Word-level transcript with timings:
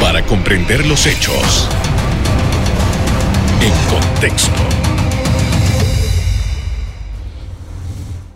Para 0.00 0.24
comprender 0.26 0.86
los 0.86 1.06
hechos 1.06 1.68
en 3.62 3.72
contexto. 3.88 4.52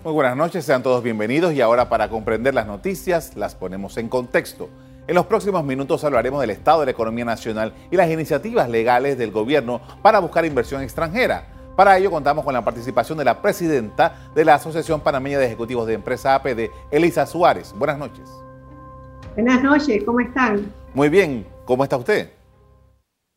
Muy 0.02 0.12
buenas 0.14 0.36
noches, 0.36 0.64
sean 0.64 0.82
todos 0.82 1.02
bienvenidos 1.02 1.52
y 1.52 1.60
ahora 1.60 1.90
para 1.90 2.08
comprender 2.08 2.54
las 2.54 2.66
noticias 2.66 3.36
las 3.36 3.54
ponemos 3.54 3.98
en 3.98 4.08
contexto. 4.08 4.70
En 5.06 5.14
los 5.14 5.26
próximos 5.26 5.62
minutos 5.62 6.04
hablaremos 6.04 6.40
del 6.40 6.50
estado 6.50 6.80
de 6.80 6.86
la 6.86 6.92
economía 6.92 7.26
nacional 7.26 7.74
y 7.90 7.96
las 7.96 8.10
iniciativas 8.10 8.70
legales 8.70 9.18
del 9.18 9.30
gobierno 9.30 9.82
para 10.00 10.20
buscar 10.20 10.46
inversión 10.46 10.82
extranjera. 10.82 11.48
Para 11.76 11.98
ello 11.98 12.10
contamos 12.10 12.46
con 12.46 12.54
la 12.54 12.64
participación 12.64 13.18
de 13.18 13.24
la 13.24 13.42
presidenta 13.42 14.30
de 14.34 14.44
la 14.44 14.54
Asociación 14.54 15.02
Panameña 15.02 15.38
de 15.38 15.46
Ejecutivos 15.46 15.86
de 15.86 15.94
Empresa 15.94 16.34
APD, 16.34 16.70
Elisa 16.90 17.26
Suárez. 17.26 17.74
Buenas 17.76 17.98
noches. 17.98 18.30
Buenas 19.38 19.62
noches, 19.62 20.02
¿cómo 20.04 20.18
están? 20.18 20.68
Muy 20.92 21.08
bien, 21.08 21.46
¿cómo 21.64 21.84
está 21.84 21.96
usted? 21.96 22.28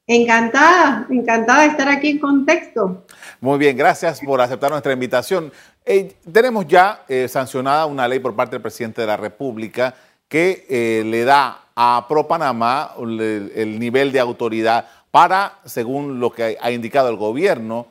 Encantada, 0.07 1.05
encantada 1.12 1.62
de 1.62 1.67
estar 1.67 1.88
aquí 1.89 2.09
en 2.09 2.17
contexto. 2.17 3.05
Muy 3.39 3.59
bien, 3.59 3.77
gracias 3.77 4.20
por 4.20 4.41
aceptar 4.41 4.71
nuestra 4.71 4.93
invitación. 4.93 5.52
Eh, 5.85 6.16
tenemos 6.34 6.66
ya 6.66 7.03
eh, 7.07 7.27
sancionada 7.27 7.85
una 7.85 8.07
ley 8.07 8.17
por 8.17 8.35
parte 8.35 8.55
del 8.55 8.63
presidente 8.63 9.02
de 9.02 9.05
la 9.05 9.16
República 9.16 9.93
que 10.27 10.66
eh, 10.67 11.03
le 11.05 11.23
da 11.23 11.66
a 11.76 12.07
Pro 12.09 12.27
Panamá 12.27 12.93
el, 12.99 13.52
el, 13.54 13.79
nivel 13.79 14.12
de 14.12 14.21
autoridad 14.21 14.88
para, 15.12 15.59
según 15.65 16.20
lo 16.20 16.31
que 16.31 16.57
ha 16.59 16.71
indicado 16.71 17.09
el 17.09 17.15
gobierno, 17.15 17.85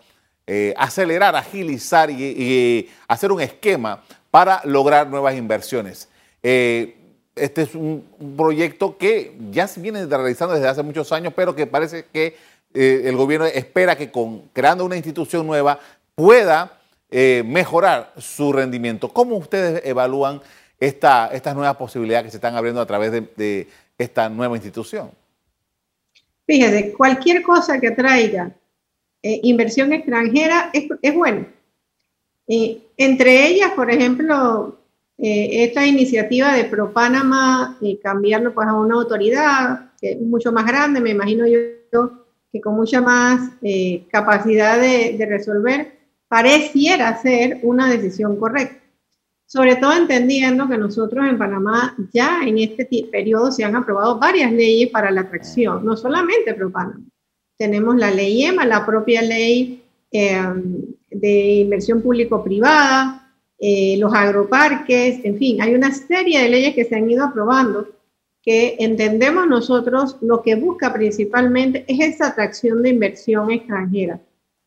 acelerar, 0.77 1.37
agilizar 1.37 2.11
y, 2.11 2.25
y, 2.25 2.91
hacer 3.07 3.31
un 3.31 3.41
esquema 3.41 4.03
para 4.33 4.63
lograr 4.65 5.07
nuevas 5.07 5.37
inversiones 5.37 6.09
este 7.41 7.63
es 7.63 7.75
un, 7.75 8.05
proyecto 8.37 8.97
que 8.97 9.37
ya 9.51 9.67
se 9.67 9.81
viene 9.81 10.07
realizando 10.07 10.55
desde 10.55 10.69
hace 10.69 10.83
muchos 10.83 11.13
años, 11.13 11.33
pero 11.35 11.55
que 11.55 11.67
parece 11.67 12.07
que 12.13 12.37
eh, 12.75 13.03
el 13.05 13.17
gobierno 13.17 13.47
espera 13.47 13.97
que 13.97 14.11
con 14.11 14.43
creando 14.53 14.85
una 14.85 14.97
institución 14.97 15.47
nueva 15.47 15.81
pueda 16.15 16.79
eh, 17.11 17.43
mejorar 17.45 18.13
su 18.19 18.53
rendimiento. 18.53 19.09
¿Cómo 19.09 19.37
ustedes 19.37 19.83
evalúan 19.85 20.41
esta, 20.79 21.29
estas 21.29 21.55
nuevas 21.55 21.77
posibilidades 21.77 22.27
que 22.27 22.31
se 22.31 22.37
están 22.37 22.55
abriendo 22.55 22.81
a 22.81 22.87
través 22.87 23.13
de, 23.13 23.69
esta 23.99 24.29
nueva 24.29 24.57
institución? 24.57 25.11
Fíjese, 26.47 26.93
cualquier 26.93 27.43
cosa 27.43 27.81
que 27.81 27.91
traiga 27.91 28.51
eh, 29.23 29.41
inversión 29.43 29.93
extranjera 29.93 30.71
es, 30.73 30.87
es 31.03 31.15
bueno. 31.15 31.47
entre 32.47 33.47
ellas, 33.47 33.73
por 33.73 33.91
ejemplo, 33.91 34.80
eh, 35.23 35.65
esta 35.65 35.87
iniciativa 35.87 36.55
de 36.55 36.65
Pro 36.65 36.93
Panamá, 36.93 37.77
y 37.83 37.99
cambiarlo 37.99 38.55
pues 38.55 38.67
a 38.67 38.73
una 38.73 38.95
autoridad 38.95 39.91
que 40.01 40.17
mucho 40.17 40.51
más 40.51 40.67
grande, 40.67 41.01
me 41.01 41.11
imagino 41.11 41.47
yo 41.47 41.61
que 42.51 42.61
con 42.61 42.75
mucha 42.75 43.03
más 43.03 43.51
eh, 43.61 44.07
capacidad 44.11 44.81
de, 44.81 45.27
resolver, 45.29 45.93
pareciera 46.27 47.21
ser 47.21 47.59
una 47.63 47.89
decisión 47.91 48.37
correcta. 48.37 48.81
Sobre 49.45 49.77
todo 49.77 49.93
entendiendo 49.93 50.69
que 50.69 50.79
nosotros 50.79 51.27
en 51.29 51.37
Panamá 51.37 51.95
ya 52.13 52.41
en 52.43 52.59
este 52.59 52.89
periodo 53.11 53.53
se 53.53 53.65
han 53.65 53.77
aprobado 53.77 54.19
varias 54.19 54.51
leyes 54.53 54.91
para 54.91 55.11
la 55.11 55.23
atracción, 55.23 55.85
no 55.85 55.99
solamente 55.99 56.55
Pro 56.55 56.71
Panamá. 56.71 57.05
Tenemos 57.59 57.97
la 57.97 58.11
ley 58.11 58.45
EMA, 58.45 58.65
la 58.65 58.87
propia 58.87 59.21
ley 59.21 59.85
eh, 60.11 60.41
de 61.11 61.55
inversión 61.57 62.01
público-privada, 62.01 63.20
eh, 63.61 63.97
los 63.99 64.13
agroparques, 64.15 65.25
en 65.25 65.37
fin, 65.37 65.61
hay 65.61 65.75
una 65.75 65.93
serie 65.93 66.41
de 66.41 66.49
leyes 66.49 66.75
que 66.75 66.85
se 66.85 66.97
han 66.97 67.11
ido 67.11 67.25
aprobando 67.25 67.89
que 68.43 68.77
entendemos 68.79 69.47
nosotros 69.47 70.17
lo 70.23 70.43
que 70.43 70.55
busca 70.55 70.93
principalmente 70.93 71.85
es 71.87 72.15
esa 72.15 72.29
atracción 72.29 72.83
de 72.83 72.89
inversión 72.89 73.51
extranjera. 73.51 74.19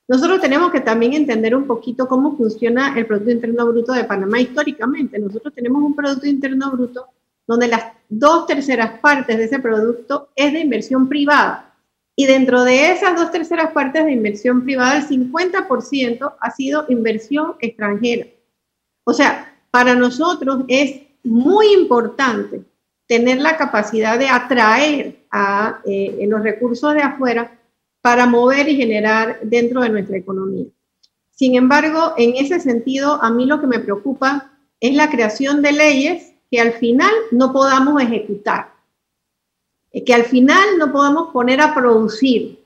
Nosotros 0.07 0.41
tenemos 0.41 0.71
que 0.71 0.81
también 0.81 1.13
entender 1.13 1.55
un 1.55 1.65
poquito 1.65 2.07
cómo 2.07 2.37
funciona 2.37 2.93
el 2.97 3.05
Producto 3.07 3.31
Interno 3.31 3.65
Bruto 3.65 3.93
de 3.93 4.03
Panamá 4.03 4.39
históricamente. 4.39 5.17
Nosotros 5.17 5.53
tenemos 5.55 5.81
un 5.81 5.95
Producto 5.95 6.27
Interno 6.27 6.71
Bruto 6.71 7.07
donde 7.47 7.67
las 7.67 7.85
dos 8.09 8.45
terceras 8.45 8.99
partes 8.99 9.37
de 9.37 9.45
ese 9.45 9.59
producto 9.59 10.29
es 10.35 10.53
de 10.53 10.59
inversión 10.59 11.09
privada. 11.09 11.73
Y 12.15 12.27
dentro 12.27 12.63
de 12.63 12.91
esas 12.91 13.15
dos 13.15 13.31
terceras 13.31 13.71
partes 13.71 14.05
de 14.05 14.11
inversión 14.11 14.63
privada, 14.63 14.97
el 14.97 15.07
50% 15.07 16.35
ha 16.39 16.51
sido 16.51 16.85
inversión 16.89 17.55
extranjera. 17.59 18.27
O 19.03 19.13
sea, 19.13 19.59
para 19.71 19.95
nosotros 19.95 20.63
es 20.67 21.01
muy 21.23 21.73
importante 21.73 22.63
tener 23.07 23.39
la 23.39 23.57
capacidad 23.57 24.17
de 24.17 24.29
atraer 24.29 25.25
a 25.31 25.81
eh, 25.85 26.25
los 26.27 26.41
recursos 26.41 26.93
de 26.93 27.01
afuera 27.01 27.59
para 28.01 28.25
mover 28.25 28.69
y 28.69 28.75
generar 28.75 29.39
dentro 29.43 29.81
de 29.81 29.89
nuestra 29.89 30.17
economía. 30.17 30.65
Sin 31.31 31.55
embargo, 31.55 32.13
en 32.17 32.35
ese 32.35 32.59
sentido, 32.59 33.21
a 33.21 33.29
mí 33.29 33.45
lo 33.45 33.59
que 33.59 33.67
me 33.67 33.79
preocupa 33.79 34.51
es 34.79 34.93
la 34.95 35.09
creación 35.09 35.61
de 35.61 35.71
leyes 35.71 36.33
que 36.51 36.61
al 36.61 36.73
final 36.73 37.11
no 37.31 37.51
podamos 37.51 38.01
ejecutar, 38.01 38.73
que 40.05 40.13
al 40.13 40.25
final 40.25 40.63
no 40.77 40.91
podamos 40.91 41.31
poner 41.31 41.61
a 41.61 41.73
producir, 41.73 42.62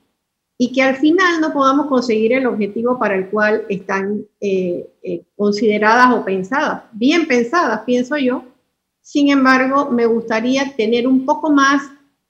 y 0.60 0.72
que 0.72 0.82
al 0.82 0.96
final 0.96 1.40
no 1.40 1.52
podamos 1.52 1.86
conseguir 1.86 2.32
el 2.32 2.46
objetivo 2.46 2.98
para 2.98 3.14
el 3.14 3.28
cual 3.28 3.64
están 3.68 4.26
eh, 4.40 4.90
eh, 5.04 5.22
consideradas 5.36 6.12
o 6.12 6.24
pensadas. 6.24 6.82
Bien 6.92 7.28
pensadas, 7.28 7.82
pienso 7.86 8.16
yo. 8.16 8.42
Sin 9.00 9.30
embargo, 9.30 9.88
me 9.90 10.04
gustaría 10.06 10.74
tener 10.76 11.06
un 11.06 11.24
poco 11.24 11.50
más 11.50 11.82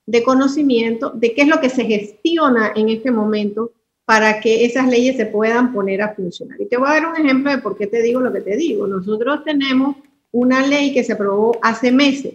de 0.05 0.23
conocimiento 0.23 1.11
de 1.11 1.35
qué 1.35 1.43
es 1.43 1.49
lo 1.49 1.59
que 1.59 1.71
se 1.71 1.87
gestiona 1.87 2.73
en 2.77 2.91
este 2.91 3.11
momento 3.11 3.73
para 4.05 4.41
que 4.41 4.67
esas 4.67 4.87
leyes 4.89 5.17
se 5.17 5.27
puedan 5.27 5.73
poner 5.73 6.03
a 6.03 6.15
funcionar. 6.15 6.61
Y 6.61 6.67
te 6.67 6.77
voy 6.77 6.89
a 6.89 7.01
dar 7.01 7.07
un 7.07 7.17
ejemplo 7.17 7.51
de 7.51 7.59
por 7.59 7.79
qué 7.79 7.87
te 7.87 8.03
digo 8.03 8.21
lo 8.21 8.33
que 8.33 8.43
te 8.43 8.57
digo. 8.57 8.87
Nosotros 8.87 9.43
tenemos 9.45 9.97
una 10.33 10.67
ley 10.67 10.93
que 10.93 11.03
se 11.03 11.15
aprobó 11.15 11.59
hace 11.63 11.91
meses 11.91 12.35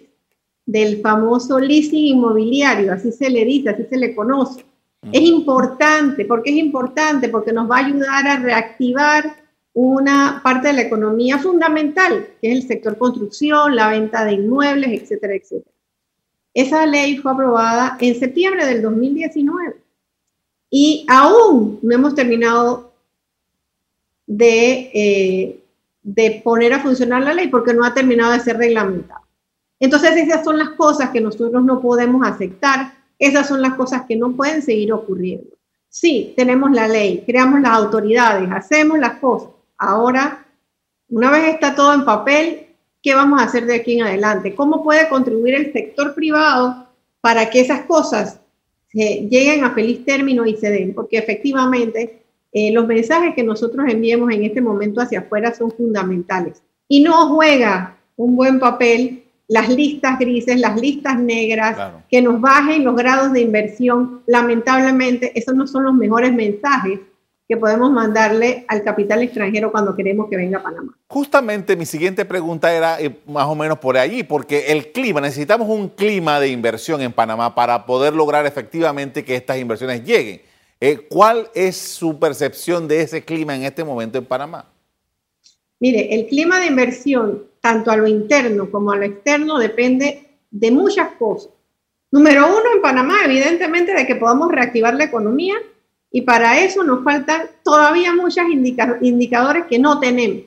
del 0.66 1.02
famoso 1.02 1.60
leasing 1.60 2.16
inmobiliario, 2.16 2.94
así 2.94 3.12
se 3.12 3.30
le 3.30 3.46
dice, 3.46 3.70
así 3.70 3.84
se 3.90 3.98
le 3.98 4.16
conoce 4.16 4.64
es 5.12 5.22
importante, 5.22 6.25
¿por 6.25 6.44
qué 6.44 6.52
es 6.52 6.58
importante? 6.58 7.30
Porque 7.30 7.52
nos 7.52 7.69
va 7.69 7.78
a 7.78 7.86
ayudar 7.86 8.28
a 8.28 8.38
reactivar 8.38 9.44
una 9.74 10.40
parte 10.44 10.68
de 10.68 10.74
la 10.74 10.81
economía 10.81 11.40
fundamental, 11.40 12.28
que 12.40 12.52
es 12.52 12.58
el 12.58 12.68
sector 12.68 12.97
construcción, 12.97 13.75
la 13.75 13.90
venta 13.90 14.24
de 14.24 14.34
inmuebles, 14.34 15.02
etcétera, 15.02 15.36
etcétera. 15.36 15.72
Esa 16.53 16.86
ley 16.86 17.18
fue 17.18 17.31
aprobada 17.31 17.97
en 18.00 18.19
septiembre 18.19 18.66
del 18.66 18.81
2019 18.84 19.75
y 20.69 21.06
aún 21.09 21.80
no 21.81 21.96
hemos 21.96 22.13
terminado 22.13 22.94
de, 24.28 24.92
eh, 24.94 25.63
de 26.03 26.42
poner 26.44 26.74
a 26.74 26.80
funcionar 26.80 27.24
la 27.24 27.34
ley 27.34 27.47
porque 27.47 27.74
no 27.74 27.84
ha 27.84 27.94
terminado 27.94 28.34
de 28.34 28.40
ser 28.40 28.58
reglamentada. 28.58 29.22
Entonces 29.80 30.16
esas 30.16 30.46
son 30.46 30.59
las 30.59 30.69
cosas 30.69 31.09
que 31.09 31.19
nosotros 31.19 31.63
no 31.63 31.81
podemos 31.81 32.25
aceptar 32.25 33.03
esas 33.19 33.47
son 33.47 33.62
las 33.62 33.75
cosas 33.75 34.03
que 34.07 34.16
no 34.16 34.31
pueden 34.34 34.62
seguir 34.62 34.94
ocurriendo. 34.94 35.56
Sí, 35.90 36.34
tenemos 36.35 36.72
la 36.72 36.88
ley, 36.88 37.24
creamos 37.25 37.62
las 37.62 37.74
autoridades, 37.74 38.50
hacemos 38.51 38.97
las 38.97 39.19
cosas. 39.19 39.50
Ahora, 39.78 40.46
una 41.09 41.29
vez 41.29 41.53
está 41.53 41.75
todo 41.75 41.94
en 41.94 42.06
papel, 42.06 42.68
¿qué 43.01 43.13
vamos 43.13 43.40
a 43.40 43.46
hacer 43.46 43.66
de 43.66 43.75
aquí 43.75 44.00
en 44.00 44.03
adelante? 44.03 44.56
¿Cómo 44.56 44.84
puede 44.84 45.07
contribuir 45.09 45.56
el 45.56 45.72
sector 45.72 46.16
privado 46.16 46.88
para 47.22 47.50
que 47.50 47.59
esas 47.59 47.81
cosas 47.81 48.40
lleguen 48.91 49.63
a 49.63 49.74
feliz 49.74 50.03
término 50.06 50.45
y 50.45 50.56
se 50.56 50.72
den? 50.72 50.94
Porque 50.95 51.18
efectivamente 51.18 52.24
eh, 52.51 52.72
los 52.72 52.88
mensajes 52.88 53.35
que 53.35 53.44
nosotros 53.44 53.85
enviemos 53.88 54.31
en 54.31 54.44
este 54.44 54.62
momento 54.62 55.01
hacia 55.01 55.19
afuera 55.19 55.53
son 55.53 55.72
fundamentales. 55.72 56.62
Y 56.88 57.01
no 57.03 57.35
juega 57.35 57.97
un 58.16 58.35
buen 58.35 58.59
papel 58.59 59.23
las 59.48 59.70
listas 59.70 60.18
grises, 60.20 60.59
las 60.59 60.80
listas 60.80 61.20
negras, 61.20 61.78
que 62.09 62.22
nos 62.22 62.40
bajen 62.40 62.84
los 62.84 62.95
grados 62.95 63.34
de 63.34 63.42
inversión. 63.42 64.22
Lamentablemente, 64.25 65.38
esos 65.38 65.56
no 65.56 65.68
son 65.68 65.84
los 65.84 65.94
mejores 65.94 66.34
mensajes 66.34 67.00
que 67.48 67.57
podemos 67.57 67.92
mandarle 67.92 68.63
al 68.69 68.84
capital 68.84 69.22
extranjero 69.22 69.72
cuando 69.72 69.95
queremos 69.95 70.30
que 70.30 70.38
venga 70.38 70.60
a 70.60 70.63
Panamá. 70.63 70.94
Justamente 71.07 71.75
mi 71.75 71.86
siguiente 71.86 72.24
pregunta 72.24 72.74
era 72.74 73.01
eh, 73.01 73.18
más 73.28 73.45
o 73.45 73.56
menos 73.56 73.80
por 73.80 73.98
allí, 73.98 74.24
porque 74.24 74.72
el 74.72 74.92
clima, 74.94 75.19
necesitamos 75.19 75.68
un 75.68 75.90
clima 75.90 76.40
de 76.40 76.48
inversión 76.48 77.01
en 77.01 77.12
Panamá 77.12 77.54
para 77.54 77.86
poder 77.86 78.13
lograr 78.13 78.45
efectivamente 78.45 79.25
que 79.25 79.36
estas 79.36 79.57
inversiones 79.57 80.06
lleguen. 80.06 80.42
Eh, 80.80 81.06
¿Cuál 81.10 81.50
es 81.54 81.78
su 81.78 82.18
percepción 82.18 82.88
de 82.88 83.01
ese 83.01 83.24
clima 83.24 83.56
en 83.56 83.63
este 83.63 83.84
momento 83.84 84.18
en 84.18 84.25
Panamá? 84.25 84.66
Mire, 85.80 86.16
el 86.16 86.28
clima 86.28 86.60
de 86.60 86.68
inversión 86.68 87.44
tanto 87.63 87.92
a 87.92 87.95
lo 87.95 88.06
interno 88.06 88.69
como 88.69 88.92
a 88.92 88.98
lo 88.98 89.04
externo, 89.04 89.57
depende 89.57 90.27
de 90.51 90.69
muchas 90.69 91.13
cosas. 91.13 91.50
Número 92.12 92.45
uno, 92.45 92.75
en 92.75 92.81
Panamá, 92.81 93.19
evidentemente, 93.24 93.94
de 93.94 94.06
que 94.06 94.18
podamos 94.18 94.51
reactivar 94.51 94.94
la 94.95 95.06
economía 95.06 95.56
y 96.12 96.24
para 96.24 96.60
eso 96.60 96.83
nos 96.83 97.06
faltan 97.06 97.44
todavía 97.63 98.13
muchos 98.13 98.44
indicadores 99.01 99.63
que 99.68 99.80
no 99.80 100.01
tenemos. 100.01 100.44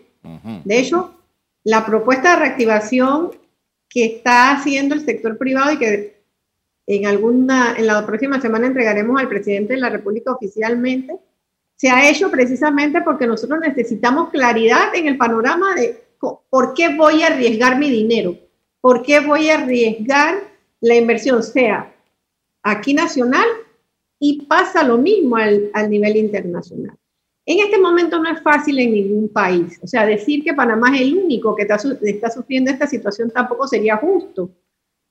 De 0.64 0.78
hecho, 0.78 1.14
la 1.64 1.86
propuesta 1.86 2.32
de 2.32 2.40
reactivación 2.40 3.30
que 3.88 4.04
está 4.04 4.52
haciendo 4.52 4.94
el 4.94 5.04
sector 5.06 5.38
privado 5.38 5.72
y 5.72 5.78
que 5.78 6.20
en 6.86 7.06
alguna, 7.06 7.76
en 7.78 7.86
la 7.86 8.04
próxima 8.04 8.42
semana 8.42 8.66
entregaremos 8.66 9.18
al 9.18 9.28
presidente 9.28 9.72
de 9.72 9.80
la 9.80 9.88
República 9.88 10.32
oficialmente, 10.32 11.16
se 11.76 11.88
ha 11.88 12.10
hecho 12.10 12.30
precisamente 12.30 13.00
porque 13.00 13.26
nosotros 13.26 13.58
necesitamos 13.60 14.28
claridad 14.28 14.94
en 14.94 15.06
el 15.06 15.16
panorama 15.16 15.74
de 15.74 16.05
por 16.18 16.74
qué 16.74 16.94
voy 16.96 17.22
a 17.22 17.28
arriesgar 17.28 17.78
mi 17.78 17.90
dinero, 17.90 18.36
por 18.80 19.02
qué 19.02 19.20
voy 19.20 19.50
a 19.50 19.58
arriesgar 19.58 20.36
la 20.80 20.94
inversión, 20.94 21.42
sea 21.42 21.94
aquí 22.62 22.94
nacional 22.94 23.46
y 24.18 24.42
pasa 24.42 24.82
lo 24.82 24.98
mismo 24.98 25.36
al, 25.36 25.70
al 25.72 25.90
nivel 25.90 26.16
internacional. 26.16 26.96
En 27.48 27.60
este 27.60 27.78
momento 27.78 28.18
no 28.18 28.28
es 28.28 28.42
fácil 28.42 28.80
en 28.80 28.92
ningún 28.92 29.28
país. 29.28 29.78
O 29.80 29.86
sea, 29.86 30.04
decir 30.04 30.42
que 30.42 30.52
Panamá 30.52 30.94
es 30.96 31.02
el 31.02 31.16
único 31.16 31.54
que 31.54 31.62
está, 31.62 31.78
está 32.02 32.28
sufriendo 32.28 32.72
esta 32.72 32.88
situación 32.88 33.30
tampoco 33.30 33.68
sería 33.68 33.96
justo. 33.96 34.50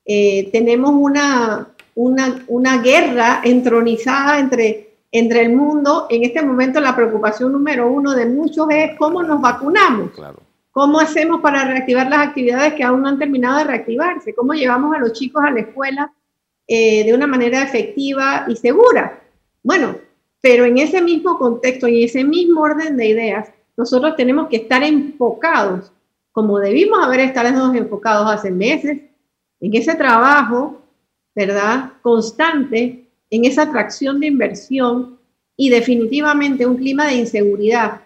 Eh, 0.04 0.50
tenemos 0.52 0.92
una, 0.92 1.74
una, 1.96 2.44
una, 2.48 2.82
guerra 2.82 3.42
entronizada 3.44 4.38
entre, 4.38 4.98
entre 5.12 5.44
el 5.44 5.56
mundo. 5.56 6.08
En 6.10 6.24
este 6.26 6.44
momento 6.44 6.82
la 6.82 6.96
preocupación 6.96 7.54
número 7.54 7.90
uno 7.90 8.14
de 8.14 8.26
muchos 8.26 8.68
es 8.70 8.98
cómo 9.00 9.24
nos 9.24 9.40
vacunamos. 9.40 10.12
Claro. 10.12 10.45
¿Cómo 10.76 11.00
hacemos 11.00 11.40
para 11.40 11.64
reactivar 11.64 12.10
las 12.10 12.28
actividades 12.28 12.74
que 12.74 12.84
aún 12.84 13.02
no 13.02 13.08
han 13.08 13.18
terminado 13.18 13.60
de 13.60 13.64
reactivarse? 13.64 14.36
¿Cómo 14.36 14.54
llevamos 14.54 14.94
a 14.94 15.00
los 15.00 15.14
chicos 15.14 15.42
a 15.42 15.50
la 15.50 15.62
escuela 15.62 16.14
eh, 16.68 17.06
de 17.06 17.14
una 17.14 17.28
manera 17.28 17.64
efectiva 17.64 18.44
y 18.50 18.58
segura? 18.58 19.24
Bueno, 19.64 19.96
pero 20.42 20.66
en 20.66 20.78
ese 20.78 21.02
mismo 21.02 21.40
contexto 21.40 21.88
y 21.88 22.04
ese 22.04 22.26
mismo 22.26 22.60
orden 22.60 22.98
de 22.98 23.08
ideas, 23.08 23.54
nosotros 23.78 24.18
tenemos 24.18 24.50
que 24.50 24.58
estar 24.58 24.84
enfocados, 24.84 25.94
como 26.34 26.60
debimos 26.60 27.02
haber 27.02 27.22
estado 27.22 27.74
enfocados 27.74 28.30
hace 28.30 28.52
meses, 28.52 29.00
en 29.62 29.76
ese 29.76 29.96
trabajo, 29.96 30.82
¿verdad? 31.34 31.94
Constante, 32.02 33.08
en 33.30 33.46
esa 33.46 33.62
atracción 33.62 34.20
de 34.20 34.28
inversión 34.28 35.18
y 35.56 35.70
definitivamente 35.70 36.66
un 36.68 36.76
clima 36.76 37.08
de 37.08 37.16
inseguridad. 37.16 38.02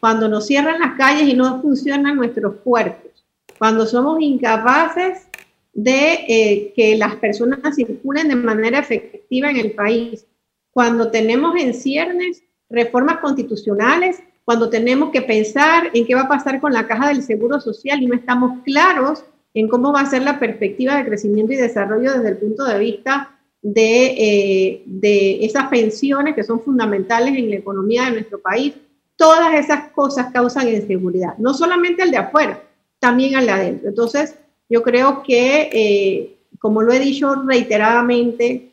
Cuando 0.00 0.28
nos 0.28 0.46
cierran 0.46 0.80
las 0.80 0.96
calles 0.96 1.28
y 1.28 1.34
no 1.34 1.60
funcionan 1.60 2.16
nuestros 2.16 2.56
puertos, 2.56 3.24
cuando 3.58 3.86
somos 3.86 4.20
incapaces 4.20 5.28
de 5.72 6.12
eh, 6.28 6.72
que 6.74 6.96
las 6.96 7.16
personas 7.16 7.74
circulen 7.74 8.28
de 8.28 8.36
manera 8.36 8.78
efectiva 8.78 9.50
en 9.50 9.56
el 9.56 9.72
país, 9.72 10.26
cuando 10.70 11.10
tenemos 11.10 11.56
en 11.56 11.74
ciernes 11.74 12.42
reformas 12.70 13.18
constitucionales, 13.18 14.22
cuando 14.44 14.70
tenemos 14.70 15.10
que 15.10 15.22
pensar 15.22 15.90
en 15.92 16.06
qué 16.06 16.14
va 16.14 16.22
a 16.22 16.28
pasar 16.28 16.60
con 16.60 16.72
la 16.72 16.86
caja 16.86 17.08
del 17.08 17.22
Seguro 17.22 17.60
Social 17.60 18.02
y 18.02 18.06
no 18.06 18.14
estamos 18.14 18.62
claros 18.64 19.24
en 19.54 19.68
cómo 19.68 19.92
va 19.92 20.00
a 20.00 20.06
ser 20.10 20.22
la 20.22 20.38
perspectiva 20.38 20.96
de 20.96 21.04
crecimiento 21.04 21.52
y 21.52 21.56
desarrollo 21.56 22.12
desde 22.12 22.30
el 22.30 22.36
punto 22.38 22.64
de 22.64 22.78
vista 22.78 23.38
de, 23.60 24.06
eh, 24.06 24.82
de 24.86 25.44
esas 25.44 25.68
pensiones 25.68 26.34
que 26.34 26.44
son 26.44 26.60
fundamentales 26.60 27.36
en 27.36 27.50
la 27.50 27.56
economía 27.56 28.04
de 28.04 28.12
nuestro 28.12 28.40
país. 28.40 28.74
Todas 29.18 29.52
esas 29.54 29.90
cosas 29.90 30.32
causan 30.32 30.68
inseguridad, 30.68 31.36
no 31.38 31.52
solamente 31.52 32.02
al 32.02 32.12
de 32.12 32.18
afuera, 32.18 32.62
también 33.00 33.34
al 33.34 33.46
de 33.46 33.52
adentro. 33.52 33.88
Entonces, 33.88 34.36
yo 34.68 34.80
creo 34.84 35.24
que, 35.24 35.68
eh, 35.72 36.38
como 36.60 36.82
lo 36.82 36.92
he 36.92 37.00
dicho 37.00 37.34
reiteradamente, 37.44 38.70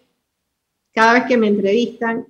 cada 0.94 1.14
vez 1.14 1.24
que 1.24 1.38
me 1.38 1.48
entrevistan, 1.48 2.28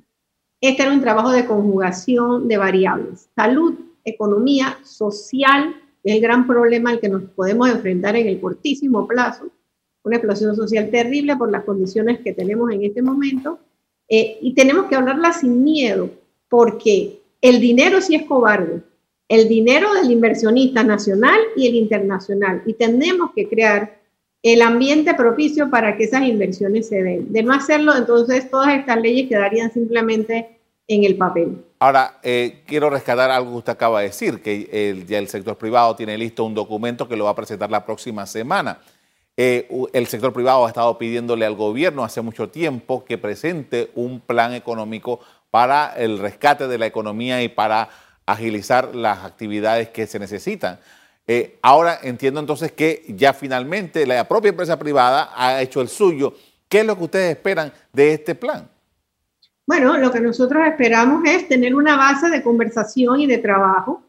este 0.62 0.83
era 0.83 0.94
un 0.94 1.01
trabajo 1.01 1.29
de 1.31 1.45
conjugación 1.45 2.47
de 2.47 2.57
variables. 2.57 3.27
Salud, 3.35 3.75
economía, 4.06 4.79
social, 4.85 5.75
es 6.01 6.15
el 6.15 6.21
gran 6.21 6.47
problema 6.47 6.91
al 6.91 7.01
que 7.01 7.09
nos 7.09 7.23
podemos 7.23 7.69
enfrentar 7.69 8.15
en 8.15 8.27
el 8.27 8.39
cortísimo 8.39 9.06
plazo. 9.06 9.50
Una 10.03 10.15
explosión 10.15 10.56
social 10.56 10.89
terrible 10.89 11.35
por 11.35 11.51
las 11.51 11.65
condiciones 11.65 12.21
que 12.21 12.31
tenemos 12.31 12.71
en 12.71 12.85
este 12.85 13.01
momento. 13.01 13.59
Eh, 14.07 14.38
y 14.39 14.53
tenemos 14.53 14.85
que 14.85 14.95
hablarla 14.95 15.33
sin 15.33 15.65
miedo, 15.65 16.09
porque 16.47 17.25
el 17.45 17.59
dinero 17.59 18.01
sí 18.01 18.15
es 18.15 18.24
cobarde. 18.24 18.81
El 19.30 19.47
dinero 19.47 19.94
del 19.94 20.09
inversionista 20.09 20.83
nacional 20.83 21.39
y 21.56 21.68
el 21.68 21.75
internacional. 21.75 22.63
Y 22.65 22.74
tenemos 22.74 23.31
que 23.36 23.47
crear 23.47 24.00
el 24.42 24.63
ambiente 24.63 25.13
propicio 25.13 25.69
para 25.69 25.95
que 25.95 26.06
esas 26.06 26.24
inversiones 26.24 26.88
se 26.88 27.03
den. 27.03 27.31
De 27.31 27.44
no 27.44 27.53
hacerlo, 27.53 27.95
entonces 27.95 28.50
todas 28.50 28.74
estas 28.74 29.00
leyes 29.00 29.30
quedarían 29.30 29.71
simplemente 29.71 30.59
en 30.88 31.03
el 31.03 31.18
papel. 31.18 31.63
Ahora, 31.77 32.19
eh, 32.24 32.63
quiero 32.65 32.89
rescatar 32.89 33.30
algo 33.30 33.51
que 33.51 33.57
usted 33.57 33.74
acaba 33.74 34.01
de 34.01 34.07
decir, 34.07 34.41
que 34.41 34.68
el, 34.71 35.06
ya 35.06 35.19
el 35.19 35.27
sector 35.27 35.56
privado 35.56 35.95
tiene 35.95 36.18
listo 36.18 36.45
un 36.45 36.56
documento 36.56 37.07
que 37.07 37.15
lo 37.15 37.25
va 37.25 37.31
a 37.31 37.36
presentar 37.36 37.69
la 37.69 37.86
próxima 37.86 38.25
semana. 38.25 38.80
Eh, 39.38 39.68
el 39.91 40.07
sector 40.07 40.31
privado 40.31 40.65
ha 40.65 40.69
estado 40.69 40.98
pidiéndole 40.98 41.45
al 41.45 41.56
gobierno 41.56 42.03
hace 42.03 42.21
mucho 42.21 42.50
tiempo 42.50 43.03
que 43.03 43.18
presente 43.18 43.91
un 43.94 44.21
plan 44.21 44.53
económico 44.53 45.19
para 45.56 45.94
el 45.96 46.19
rescate 46.19 46.68
de 46.68 46.78
la 46.78 46.86
economía 46.86 47.42
y 47.42 47.48
para 47.48 47.88
agilizar 48.25 48.94
las 48.94 49.24
actividades 49.24 49.88
que 49.88 50.06
se 50.06 50.19
necesitan. 50.19 50.80
Eh, 51.25 51.60
ahora 51.62 51.98
entiendo 52.04 52.42
entonces 52.42 52.74
que 52.74 53.06
ya 53.07 53.31
finalmente 53.31 54.06
la 54.06 54.28
propia 54.28 54.50
empresa 54.50 54.78
privada 54.78 55.31
ha 55.34 55.62
hecho 55.62 55.80
el 55.80 55.88
suyo. 55.88 56.34
¿Qué 56.68 56.81
es 56.81 56.86
lo 56.86 56.98
que 56.98 57.06
ustedes 57.06 57.38
esperan 57.38 57.72
de 57.94 58.12
este 58.12 58.36
plan? 58.36 58.68
Bueno, 59.66 59.98
lo 59.98 60.12
que 60.12 60.19
nosotros 60.19 60.62
esperamos 60.68 61.24
es 61.25 61.48
tener 61.48 61.74
una 61.74 61.96
base 61.96 62.30
de 62.30 62.44
conversación 62.44 63.22
y 63.22 63.25
de 63.25 63.38
trabajo 63.38 64.04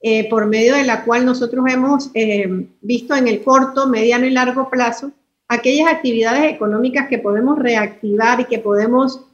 eh, 0.00 0.30
por 0.30 0.46
medio 0.46 0.76
de 0.76 0.84
la 0.84 1.02
cual 1.02 1.24
nosotros 1.24 1.64
hemos 1.68 2.12
eh, 2.14 2.46
visto 2.80 3.16
en 3.16 3.26
el 3.26 3.42
corto, 3.42 3.88
mediano 3.88 4.24
y 4.24 4.30
largo 4.30 4.70
plazo 4.70 5.10
aquellas 5.48 5.92
actividades 5.92 6.44
económicas 6.44 7.08
que 7.08 7.18
podemos 7.18 7.58
reactivar 7.58 8.38
y 8.38 8.44
que 8.44 8.60
podemos 8.60 9.26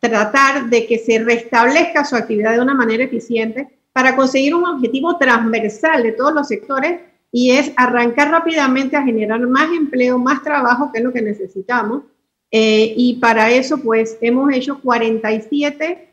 tratar 0.00 0.68
de 0.68 0.86
que 0.86 0.98
se 0.98 1.18
restablezca 1.18 2.04
su 2.04 2.16
actividad 2.16 2.54
de 2.54 2.60
una 2.60 2.74
manera 2.74 3.04
eficiente 3.04 3.68
para 3.92 4.14
conseguir 4.14 4.54
un 4.54 4.64
objetivo 4.64 5.16
transversal 5.18 6.02
de 6.02 6.12
todos 6.12 6.32
los 6.32 6.46
sectores 6.46 7.00
y 7.32 7.50
es 7.50 7.72
arrancar 7.76 8.30
rápidamente 8.30 8.96
a 8.96 9.02
generar 9.02 9.40
más 9.46 9.70
empleo, 9.72 10.18
más 10.18 10.42
trabajo, 10.42 10.90
que 10.92 10.98
es 10.98 11.04
lo 11.04 11.12
que 11.12 11.22
necesitamos. 11.22 12.04
Eh, 12.50 12.94
y 12.96 13.16
para 13.16 13.50
eso, 13.50 13.78
pues, 13.78 14.16
hemos 14.20 14.52
hecho 14.52 14.80
47 14.80 16.08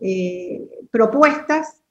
eh, 0.00 0.68
propuestas, 0.90 1.82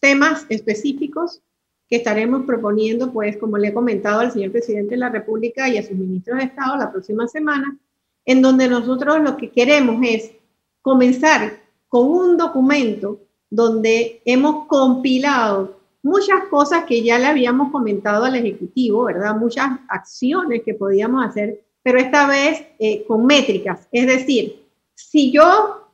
temas 0.00 0.44
específicos 0.48 1.40
que 1.88 1.96
estaremos 1.96 2.44
proponiendo, 2.44 3.12
pues, 3.12 3.38
como 3.38 3.56
le 3.56 3.68
he 3.68 3.72
comentado 3.74 4.20
al 4.20 4.32
señor 4.32 4.52
presidente 4.52 4.90
de 4.90 4.98
la 4.98 5.08
República 5.08 5.68
y 5.68 5.78
a 5.78 5.82
sus 5.82 5.96
ministros 5.96 6.38
de 6.38 6.44
Estado 6.44 6.76
la 6.76 6.92
próxima 6.92 7.26
semana, 7.26 7.78
en 8.26 8.42
donde 8.42 8.68
nosotros 8.68 9.20
lo 9.20 9.38
que 9.38 9.50
queremos 9.50 10.04
es 10.06 10.32
comenzar 10.82 11.60
con 11.88 12.06
un 12.06 12.36
documento 12.36 13.20
donde 13.50 14.20
hemos 14.24 14.66
compilado 14.66 15.78
muchas 16.02 16.44
cosas 16.50 16.84
que 16.84 17.02
ya 17.02 17.18
le 17.18 17.26
habíamos 17.26 17.70
comentado 17.70 18.24
al 18.24 18.34
Ejecutivo, 18.34 19.04
¿verdad? 19.04 19.36
Muchas 19.36 19.70
acciones 19.88 20.62
que 20.64 20.74
podíamos 20.74 21.24
hacer, 21.24 21.60
pero 21.82 21.98
esta 21.98 22.26
vez 22.26 22.64
eh, 22.78 23.04
con 23.06 23.26
métricas. 23.26 23.88
Es 23.92 24.06
decir, 24.06 24.64
si 24.94 25.30
yo 25.30 25.88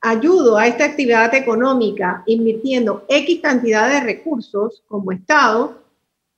ayudo 0.00 0.56
a 0.56 0.66
esta 0.66 0.84
actividad 0.84 1.34
económica 1.34 2.22
invirtiendo 2.26 3.04
X 3.08 3.40
cantidad 3.40 3.88
de 3.88 4.00
recursos 4.00 4.82
como 4.86 5.12
Estado, 5.12 5.80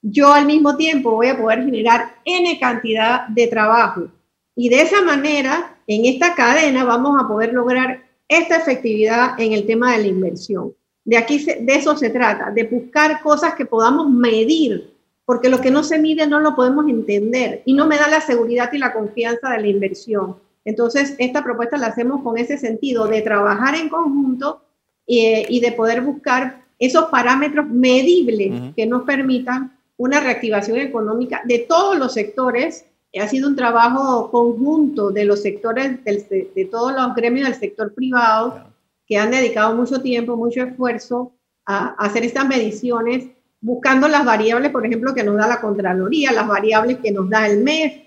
yo 0.03 0.33
al 0.33 0.47
mismo 0.47 0.77
tiempo 0.77 1.13
voy 1.13 1.29
a 1.29 1.39
poder 1.39 1.65
generar 1.65 2.17
N 2.25 2.59
cantidad 2.59 3.29
de 3.29 3.47
trabajo. 3.47 4.09
Y 4.57 4.69
de 4.69 4.83
esa 4.83 5.01
manera, 5.03 5.72
en 5.87 6.05
esta 6.07 6.35
cadena 6.35 6.85
vamos 6.85 7.23
a 7.23 7.29
poder 7.29 7.53
lograr 7.53 8.03
esta 8.29 8.57
efectividad 8.57 9.39
en 9.39 9.53
el 9.53 9.67
tema 9.67 9.93
de 9.93 9.99
la 10.03 10.07
inversión. 10.09 10.75
De 11.05 11.17
aquí, 11.17 11.45
de 11.45 11.75
eso 11.75 11.97
se 11.97 12.11
trata, 12.11 12.51
de 12.51 12.65
buscar 12.65 13.23
cosas 13.23 13.55
que 13.55 13.67
podamos 13.67 14.09
medir, 14.11 14.95
porque 15.25 15.49
lo 15.49 15.61
que 15.61 15.71
no 15.71 15.83
se 15.83 15.99
mide 15.99 16.27
no 16.27 16.41
lo 16.41 16.55
podemos 16.55 16.89
entender 16.89 17.63
y 17.65 17.75
no 17.75 17.87
me 17.87 17.97
da 17.97 18.09
la 18.09 18.21
seguridad 18.21 18.73
y 18.73 18.79
la 18.79 18.93
confianza 18.93 19.51
de 19.51 19.61
la 19.61 19.67
inversión. 19.67 20.37
Entonces, 20.65 21.17
esta 21.19 21.43
propuesta 21.43 21.77
la 21.77 21.89
hacemos 21.89 22.23
con 22.23 22.39
ese 22.39 22.57
sentido 22.57 23.07
de 23.09 23.23
trabajar 23.23 23.75
en 23.75 23.89
conjunto 23.89 24.63
y, 25.07 25.61
de 25.61 25.73
poder 25.73 26.01
buscar 26.03 26.63
esos 26.79 27.07
parámetros 27.07 27.69
medibles 27.69 28.75
que 28.77 28.87
nos 28.87 29.03
permitan 29.03 29.77
una 29.97 30.21
reactivación 30.21 30.79
económica 30.79 31.43
de 31.45 31.61
todos 31.61 31.99
los 31.99 32.15
sectores 32.15 32.87
ha 33.21 33.29
sido 33.29 33.49
un 33.49 33.57
trabajo 33.57 34.31
conjunto 34.31 35.11
de 35.11 35.25
los 35.25 35.43
sectores, 35.43 36.03
de 36.05 36.69
todos 36.71 36.93
los 36.95 37.15
gremios 37.15 37.47
del 37.47 37.59
sector 37.59 37.93
privado, 37.93 38.73
que 39.07 39.19
han 39.19 39.31
dedicado 39.31 39.75
mucho 39.75 40.01
tiempo, 40.01 40.37
mucho 40.37 40.63
esfuerzo 40.63 41.33
a, 41.67 41.89
hacer 41.99 42.25
estas 42.25 42.49
mediciones, 42.49 43.27
buscando 43.61 44.09
las 44.09 44.25
variables, 44.25 44.71
por 44.71 44.87
ejemplo, 44.87 45.15
que 45.15 45.25
nos 45.25 45.37
da 45.37 45.47
la 45.47 45.61
Contraloría, 45.61 46.33
las 46.33 46.49
variables 46.49 46.99
que 46.99 47.13
nos 47.13 47.29
da 47.29 47.47
el 47.47 47.63
MES, 47.63 48.01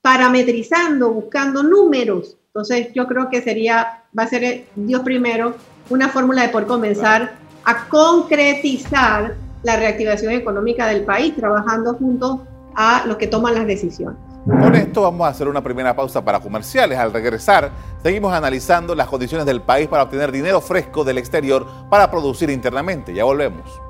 parametrizando, 0.00 1.12
buscando 1.12 1.62
números. 1.62 2.36
Entonces, 2.46 2.92
yo 2.92 3.06
creo 3.06 3.30
que 3.30 3.40
sería, 3.40 4.02
va 4.18 4.24
a 4.24 4.28
ser 4.28 4.64
Dios 4.74 5.02
primero, 5.02 5.54
una 5.88 6.08
fórmula 6.08 6.42
de 6.42 6.48
poder 6.48 6.66
comenzar 6.66 7.34
a 7.64 7.88
concretizar 7.88 9.36
la 9.62 9.76
reactivación 9.76 10.32
económica 10.32 10.88
del 10.88 11.04
país, 11.04 11.36
trabajando 11.36 11.94
juntos 11.94 12.40
a 12.74 13.04
los 13.06 13.16
que 13.16 13.28
toman 13.28 13.54
las 13.54 13.66
decisiones. 13.66 14.31
Con 14.44 14.74
esto 14.74 15.02
vamos 15.02 15.24
a 15.24 15.30
hacer 15.30 15.46
una 15.46 15.62
primera 15.62 15.94
pausa 15.94 16.24
para 16.24 16.40
comerciales. 16.40 16.98
Al 16.98 17.12
regresar, 17.12 17.70
seguimos 18.02 18.34
analizando 18.34 18.94
las 18.94 19.06
condiciones 19.06 19.46
del 19.46 19.62
país 19.62 19.86
para 19.86 20.02
obtener 20.02 20.32
dinero 20.32 20.60
fresco 20.60 21.04
del 21.04 21.18
exterior 21.18 21.64
para 21.88 22.10
producir 22.10 22.50
internamente. 22.50 23.14
Ya 23.14 23.22
volvemos. 23.22 23.80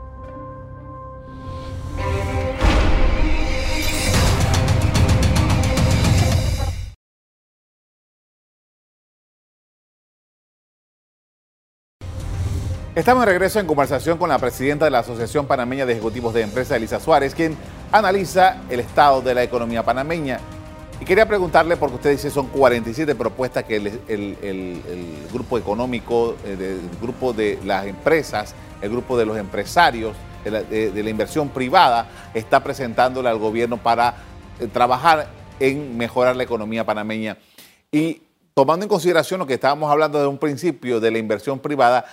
Estamos 12.94 13.24
de 13.24 13.32
regreso 13.32 13.58
en 13.58 13.66
conversación 13.66 14.18
con 14.18 14.28
la 14.28 14.38
presidenta 14.38 14.84
de 14.84 14.90
la 14.90 14.98
Asociación 14.98 15.46
Panameña 15.46 15.86
de 15.86 15.94
Ejecutivos 15.94 16.34
de 16.34 16.42
Empresas, 16.42 16.76
Elisa 16.76 17.00
Suárez, 17.00 17.34
quien 17.34 17.56
analiza 17.90 18.58
el 18.68 18.80
estado 18.80 19.22
de 19.22 19.34
la 19.34 19.42
economía 19.42 19.82
panameña. 19.82 20.38
Y 21.00 21.06
quería 21.06 21.26
preguntarle, 21.26 21.78
porque 21.78 21.94
usted 21.94 22.10
dice 22.10 22.30
son 22.30 22.48
47 22.48 23.14
propuestas 23.14 23.64
que 23.64 23.76
el, 23.76 25.22
grupo 25.32 25.56
económico, 25.56 26.36
el 26.44 26.58
eh, 26.60 26.76
grupo 27.00 27.32
de 27.32 27.58
las 27.64 27.86
empresas, 27.86 28.54
el 28.82 28.90
grupo 28.90 29.16
de 29.16 29.24
los 29.24 29.38
empresarios, 29.38 30.14
de 30.44 31.02
la, 31.02 31.10
inversión 31.10 31.48
privada, 31.48 32.10
está 32.34 32.62
presentándole 32.62 33.30
al 33.30 33.38
gobierno 33.38 33.78
para 33.78 34.16
eh, 34.60 34.66
trabajar 34.66 35.28
en 35.60 35.96
mejorar 35.96 36.36
la 36.36 36.42
economía 36.42 36.84
panameña. 36.84 37.38
Y 37.90 38.20
tomando 38.52 38.84
en 38.84 38.90
consideración 38.90 39.40
lo 39.40 39.46
que 39.46 39.54
estábamos 39.54 39.90
hablando 39.90 40.20
de 40.20 40.26
un 40.26 40.36
principio 40.36 41.00
de 41.00 41.10
la 41.10 41.16
inversión 41.16 41.58
privada, 41.58 42.04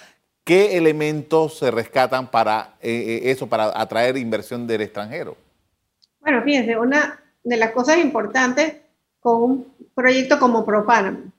¿Qué 0.43 0.77
elementos 0.77 1.59
se 1.59 1.69
rescatan 1.71 2.29
para 2.29 2.75
eh, 2.81 3.21
eh, 3.23 3.31
eso, 3.31 3.47
para 3.47 3.79
atraer 3.79 4.17
inversión 4.17 4.65
del 4.65 4.81
extranjero? 4.81 5.37
Bueno, 6.19 6.41
fíjense, 6.43 6.77
una 6.77 7.21
de 7.43 7.57
las 7.57 7.71
cosas 7.71 7.97
importantes 7.97 8.77
con 9.19 9.43
un 9.43 9.73
proyecto 9.93 10.39
como 10.39 10.65
ProPanam, 10.65 11.31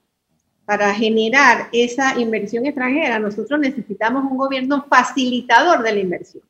para 0.64 0.94
generar 0.94 1.68
esa 1.72 2.16
inversión 2.20 2.64
extranjera, 2.64 3.18
nosotros 3.18 3.58
necesitamos 3.58 4.22
un 4.30 4.36
gobierno 4.36 4.84
facilitador 4.88 5.82
de 5.82 5.92
la 5.92 5.98
inversión. 5.98 6.44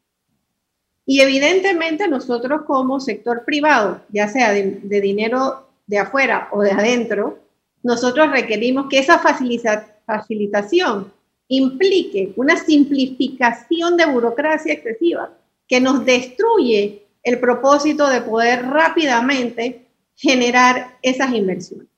Y 1.07 1.23
evidentemente 1.23 2.07
nosotros 2.07 2.63
como 2.67 3.01
sector 3.01 3.45
privado, 3.47 4.03
ya 4.11 4.29
sea 4.29 4.53
de, 4.53 4.79
de 4.83 5.01
dinero 5.01 5.71
de 5.87 5.99
afuera 5.99 6.49
o 6.53 6.61
de 6.61 6.71
adentro, 6.71 7.39
nosotros 7.83 8.31
requerimos 8.31 8.89
que 8.91 8.99
esa 8.99 9.19
facilitación 9.19 11.13
implique 11.51 12.33
una 12.37 12.57
simplificación 12.57 13.97
de 13.97 14.07
burocracia 14.07 14.73
excesiva 14.73 15.33
que 15.67 15.81
nos 15.81 16.05
destruye 16.05 17.07
el 17.23 17.41
propósito 17.41 18.09
de 18.09 18.21
poder 18.23 18.67
rápidamente 18.67 19.87
generar 20.15 20.97
esas 21.03 21.33
inversiones. 21.35 21.89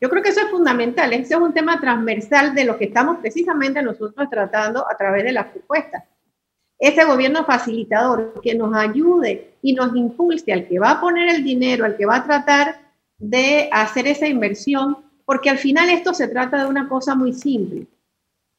Yo 0.00 0.10
creo 0.10 0.22
que 0.22 0.30
eso 0.30 0.40
es 0.40 0.50
fundamental, 0.50 1.12
ese 1.12 1.34
es 1.34 1.40
un 1.40 1.54
tema 1.54 1.80
transversal 1.80 2.54
de 2.54 2.64
lo 2.64 2.76
que 2.76 2.86
estamos 2.86 3.18
precisamente 3.18 3.82
nosotros 3.82 4.28
tratando 4.28 4.84
a 4.88 4.96
través 4.96 5.24
de 5.24 5.32
las 5.32 5.46
propuestas. 5.46 6.04
Ese 6.78 7.04
gobierno 7.04 7.44
facilitador 7.44 8.40
que 8.42 8.54
nos 8.54 8.74
ayude 8.76 9.54
y 9.62 9.72
nos 9.72 9.96
impulse 9.96 10.52
al 10.52 10.66
que 10.66 10.78
va 10.78 10.92
a 10.92 11.00
poner 11.00 11.34
el 11.34 11.44
dinero, 11.44 11.84
al 11.84 11.96
que 11.96 12.06
va 12.06 12.16
a 12.16 12.24
tratar 12.24 12.80
de 13.16 13.68
hacer 13.72 14.06
esa 14.06 14.28
inversión, 14.28 14.98
porque 15.24 15.50
al 15.50 15.58
final 15.58 15.88
esto 15.88 16.12
se 16.12 16.28
trata 16.28 16.58
de 16.58 16.68
una 16.68 16.88
cosa 16.88 17.14
muy 17.14 17.32
simple. 17.32 17.86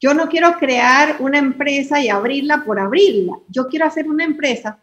Yo 0.00 0.14
no 0.14 0.28
quiero 0.28 0.54
crear 0.58 1.16
una 1.20 1.38
empresa 1.38 2.00
y 2.00 2.08
abrirla 2.08 2.64
por 2.64 2.80
abrirla. 2.80 3.38
Yo 3.48 3.68
quiero 3.68 3.84
hacer 3.84 4.08
una 4.08 4.24
empresa 4.24 4.78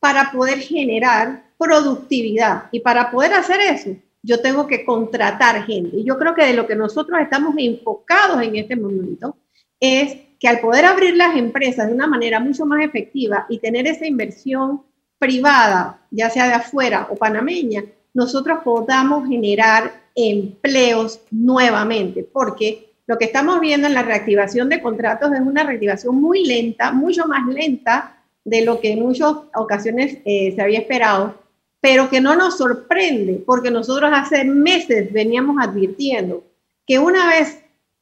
para 0.00 0.32
poder 0.32 0.58
generar 0.58 1.44
productividad. 1.58 2.64
Y 2.72 2.80
para 2.80 3.10
poder 3.10 3.34
hacer 3.34 3.60
eso, 3.60 3.94
yo 4.22 4.40
tengo 4.40 4.66
que 4.66 4.84
contratar 4.84 5.64
gente. 5.66 5.98
Y 5.98 6.04
yo 6.04 6.18
creo 6.18 6.34
que 6.34 6.46
de 6.46 6.54
lo 6.54 6.66
que 6.66 6.76
nosotros 6.76 7.20
estamos 7.20 7.54
enfocados 7.58 8.42
en 8.42 8.56
este 8.56 8.74
momento 8.74 9.36
es 9.78 10.16
que 10.40 10.48
al 10.48 10.60
poder 10.60 10.86
abrir 10.86 11.14
las 11.14 11.36
empresas 11.36 11.86
de 11.86 11.94
una 11.94 12.06
manera 12.06 12.40
mucho 12.40 12.64
más 12.64 12.82
efectiva 12.82 13.46
y 13.50 13.58
tener 13.58 13.86
esa 13.86 14.06
inversión 14.06 14.82
privada, 15.18 16.00
ya 16.10 16.30
sea 16.30 16.48
de 16.48 16.54
afuera 16.54 17.08
o 17.10 17.16
panameña, 17.16 17.84
nosotros 18.14 18.60
podamos 18.64 19.28
generar 19.28 19.92
empleos 20.14 21.20
nuevamente, 21.30 22.26
porque 22.30 22.93
lo 23.06 23.18
que 23.18 23.26
estamos 23.26 23.60
viendo 23.60 23.86
en 23.86 23.94
la 23.94 24.02
reactivación 24.02 24.68
de 24.68 24.80
contratos 24.80 25.32
es 25.32 25.40
una 25.40 25.62
reactivación 25.62 26.20
muy 26.20 26.46
lenta, 26.46 26.92
mucho 26.92 27.26
más 27.26 27.46
lenta 27.46 28.16
de 28.44 28.64
lo 28.64 28.80
que 28.80 28.92
en 28.92 29.00
muchas 29.00 29.32
ocasiones 29.54 30.18
eh, 30.24 30.52
se 30.54 30.62
había 30.62 30.80
esperado, 30.80 31.42
pero 31.80 32.08
que 32.08 32.20
no 32.20 32.34
nos 32.34 32.56
sorprende 32.56 33.42
porque 33.44 33.70
nosotros 33.70 34.10
hace 34.14 34.44
meses 34.44 35.12
veníamos 35.12 35.56
advirtiendo 35.60 36.44
que 36.86 36.98
una 36.98 37.28
vez 37.28 37.58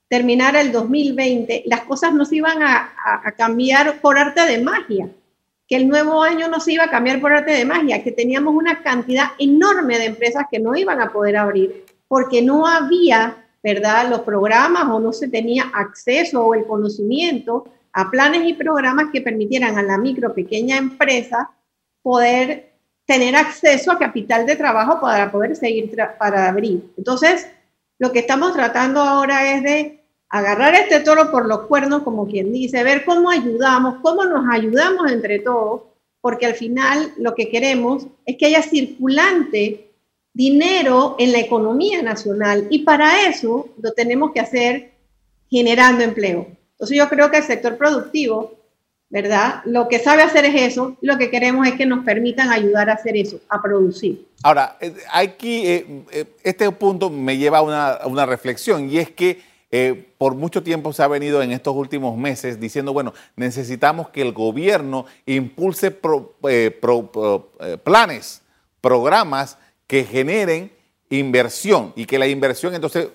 terminara 0.09 0.61
el 0.61 0.73
2020, 0.73 1.64
las 1.66 1.82
cosas 1.82 2.12
no 2.12 2.25
se 2.25 2.37
iban 2.37 2.62
a, 2.62 2.92
a 3.25 3.32
cambiar 3.32 4.00
por 4.00 4.18
arte 4.18 4.42
de 4.42 4.61
magia, 4.61 5.09
que 5.66 5.76
el 5.76 5.88
nuevo 5.88 6.23
año 6.23 6.49
no 6.49 6.61
se 6.61 6.73
iba 6.73 6.85
a 6.85 6.90
cambiar 6.90 7.21
por 7.21 7.32
arte 7.32 7.52
de 7.52 7.64
magia, 7.64 8.04
que 8.04 8.12
teníamos 8.12 8.54
una 8.54 8.82
cantidad 8.82 9.30
enorme 9.38 9.99
de 9.99 10.06
empresas 10.06 10.44
que 10.50 10.59
no 10.59 10.76
iban 10.76 11.00
a 11.00 11.12
poder 11.12 11.37
abrir 11.37 11.87
porque 12.09 12.42
no 12.42 12.66
había 12.66 13.42
¿verdad? 13.62 14.09
Los 14.09 14.21
programas 14.21 14.85
o 14.90 14.99
no 14.99 15.12
se 15.12 15.28
tenía 15.28 15.71
acceso 15.75 16.45
o 16.45 16.54
el 16.54 16.66
conocimiento 16.66 17.64
a 17.92 18.11
planes 18.11 18.47
y 18.47 18.54
programas 18.54 19.07
que 19.12 19.21
permitieran 19.21 19.78
a 19.78 19.83
la 19.83 19.99
micro, 19.99 20.35
pequeña 20.35 20.78
empresa 20.78 21.50
poder 22.02 22.73
tener 23.07 23.37
acceso 23.37 23.92
a 23.92 23.99
capital 23.99 24.47
de 24.47 24.57
trabajo 24.57 25.00
para 25.00 25.31
poder 25.31 25.57
seguir 25.57 25.95
para 26.19 26.49
abrir. 26.49 26.92
Entonces, 26.97 27.49
lo 27.99 28.11
que 28.11 28.21
estamos 28.21 28.54
tratando 28.54 29.00
ahora 29.00 29.54
es 29.54 29.62
de 29.62 30.04
agarrar 30.28 30.75
este 30.75 31.00
toro 31.00 31.31
por 31.31 31.47
los 31.47 31.66
cuernos, 31.66 32.02
como 32.02 32.26
quien 32.26 32.52
dice, 32.52 32.83
ver 32.83 33.04
cómo 33.04 33.31
ayudamos, 33.31 33.97
cómo 34.02 34.25
nos 34.25 34.47
ayudamos 34.50 35.12
entre 35.12 35.40
todos, 35.40 35.83
porque 36.21 36.47
al 36.47 36.54
final 36.54 37.12
lo 37.19 37.35
que 37.35 37.50
queremos 37.50 38.07
es 38.25 38.37
que 38.38 38.47
haya 38.47 38.62
circulante 38.62 39.92
dinero 40.35 41.17
en 41.19 41.33
la 41.33 41.39
economía 41.39 42.03
nacional 42.03 42.67
y 42.71 42.81
para 42.81 43.29
eso 43.29 43.69
lo 43.81 43.93
tenemos 43.93 44.33
que 44.33 44.41
hacer 44.41 44.93
generando 45.51 46.03
empleo. 46.03 46.47
Entonces 46.73 46.97
yo 46.97 47.09
creo 47.09 47.31
que 47.31 47.37
el 47.39 47.45
sector 47.45 47.77
productivo, 47.77 48.55
¿verdad? 49.11 49.61
Lo 49.67 49.89
que 49.89 49.99
sabe 49.99 50.23
hacer 50.23 50.47
es 50.47 50.73
eso, 50.73 50.97
lo 51.03 51.19
que 51.19 51.31
queremos 51.31 51.67
es 51.67 51.75
que 51.75 51.85
nos 51.85 52.05
permitan 52.05 52.51
ayudar 52.51 52.89
a 52.89 52.95
hacer 52.95 53.17
eso, 53.17 53.39
a 53.49 53.61
producir. 53.61 54.27
Ahora, 54.43 54.79
aquí, 55.12 55.67
eh, 55.67 56.05
eh, 56.11 56.25
este 56.43 56.71
punto 56.73 57.11
me 57.11 57.37
lleva 57.37 57.59
a 57.59 58.07
una, 58.07 58.27
reflexión 58.27 58.91
y 58.91 58.97
es 58.97 59.11
que 59.11 59.43
eh, 59.71 60.12
por 60.17 60.35
mucho 60.35 60.62
tiempo 60.62 60.93
se 60.95 61.03
ha 61.03 61.09
venido 61.09 61.43
en 61.43 61.53
estos 61.53 61.75
últimos 61.77 62.17
meses 62.17 62.59
diciendo, 62.59 62.95
bueno, 62.95 63.12
necesitamos 63.37 64.09
que 64.09 64.23
el 64.23 64.33
gobierno 64.33 65.05
impulse 65.27 65.91
planes, 67.85 68.43
programas 68.81 69.59
que 69.93 70.05
generen 70.05 70.73
inversión 71.11 71.93
y 71.97 72.07
que 72.07 72.19
la 72.19 72.27
inversión 72.27 72.75
entonces 72.75 73.09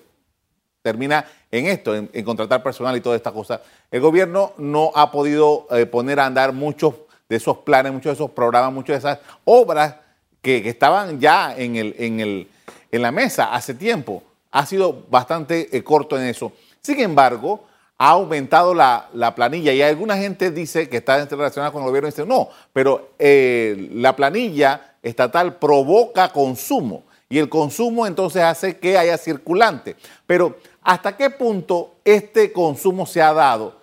termina 0.80 1.24
en 1.50 1.66
esto, 1.66 1.92
en, 1.92 2.06
contratar 2.22 2.62
personal 2.62 2.96
y 2.96 3.00
toda 3.00 3.16
esta 3.16 3.32
cosa. 3.32 3.62
El 3.90 4.00
gobierno 4.00 4.52
no 4.58 4.92
ha 4.94 5.10
podido 5.10 5.66
eh, 5.72 5.86
poner 5.86 6.20
a 6.20 6.26
andar 6.26 6.52
muchos 6.52 6.94
de 7.28 7.34
esos 7.34 7.58
planes, 7.58 7.92
muchos 7.92 8.10
de 8.10 8.22
esos 8.22 8.30
programas, 8.30 8.72
muchas 8.72 9.02
de 9.02 9.10
esas 9.10 9.18
obras 9.44 9.96
que, 10.40 10.68
estaban 10.68 11.18
ya 11.18 11.52
en, 11.56 11.74
el, 11.74 11.96
en, 11.98 12.20
el, 12.20 12.48
en, 12.92 13.02
la 13.02 13.10
mesa 13.10 13.52
hace 13.52 13.74
tiempo. 13.74 14.22
Ha 14.52 14.64
sido 14.64 15.04
bastante 15.10 15.76
eh, 15.76 15.82
corto 15.82 16.16
en 16.16 16.28
eso. 16.28 16.52
Sin 16.80 17.00
embargo, 17.00 17.66
ha 17.98 18.10
aumentado 18.10 18.72
la, 18.72 19.34
planilla 19.34 19.72
y 19.72 19.82
alguna 19.82 20.16
gente 20.16 20.52
dice 20.52 20.88
que 20.88 20.98
está 20.98 21.26
relacionada 21.26 21.72
con 21.72 21.82
el 21.82 21.88
gobierno 21.88 22.06
y 22.06 22.12
dice, 22.12 22.24
no, 22.24 22.48
pero 22.72 23.14
eh, 23.18 23.90
la 23.94 24.14
planilla 24.14 24.87
estatal 25.02 25.56
provoca 25.58 26.28
consumo 26.32 27.04
y 27.28 27.38
el 27.38 27.48
consumo 27.48 28.06
entonces 28.06 28.42
hace 28.42 28.78
que 28.78 28.96
haya 28.96 29.18
circulante. 29.18 29.96
Pero 30.26 30.56
¿hasta 30.82 31.16
qué 31.16 31.30
punto 31.30 31.96
este 32.04 32.52
consumo 32.52 33.06
se 33.06 33.20
ha 33.20 33.32
dado? 33.32 33.78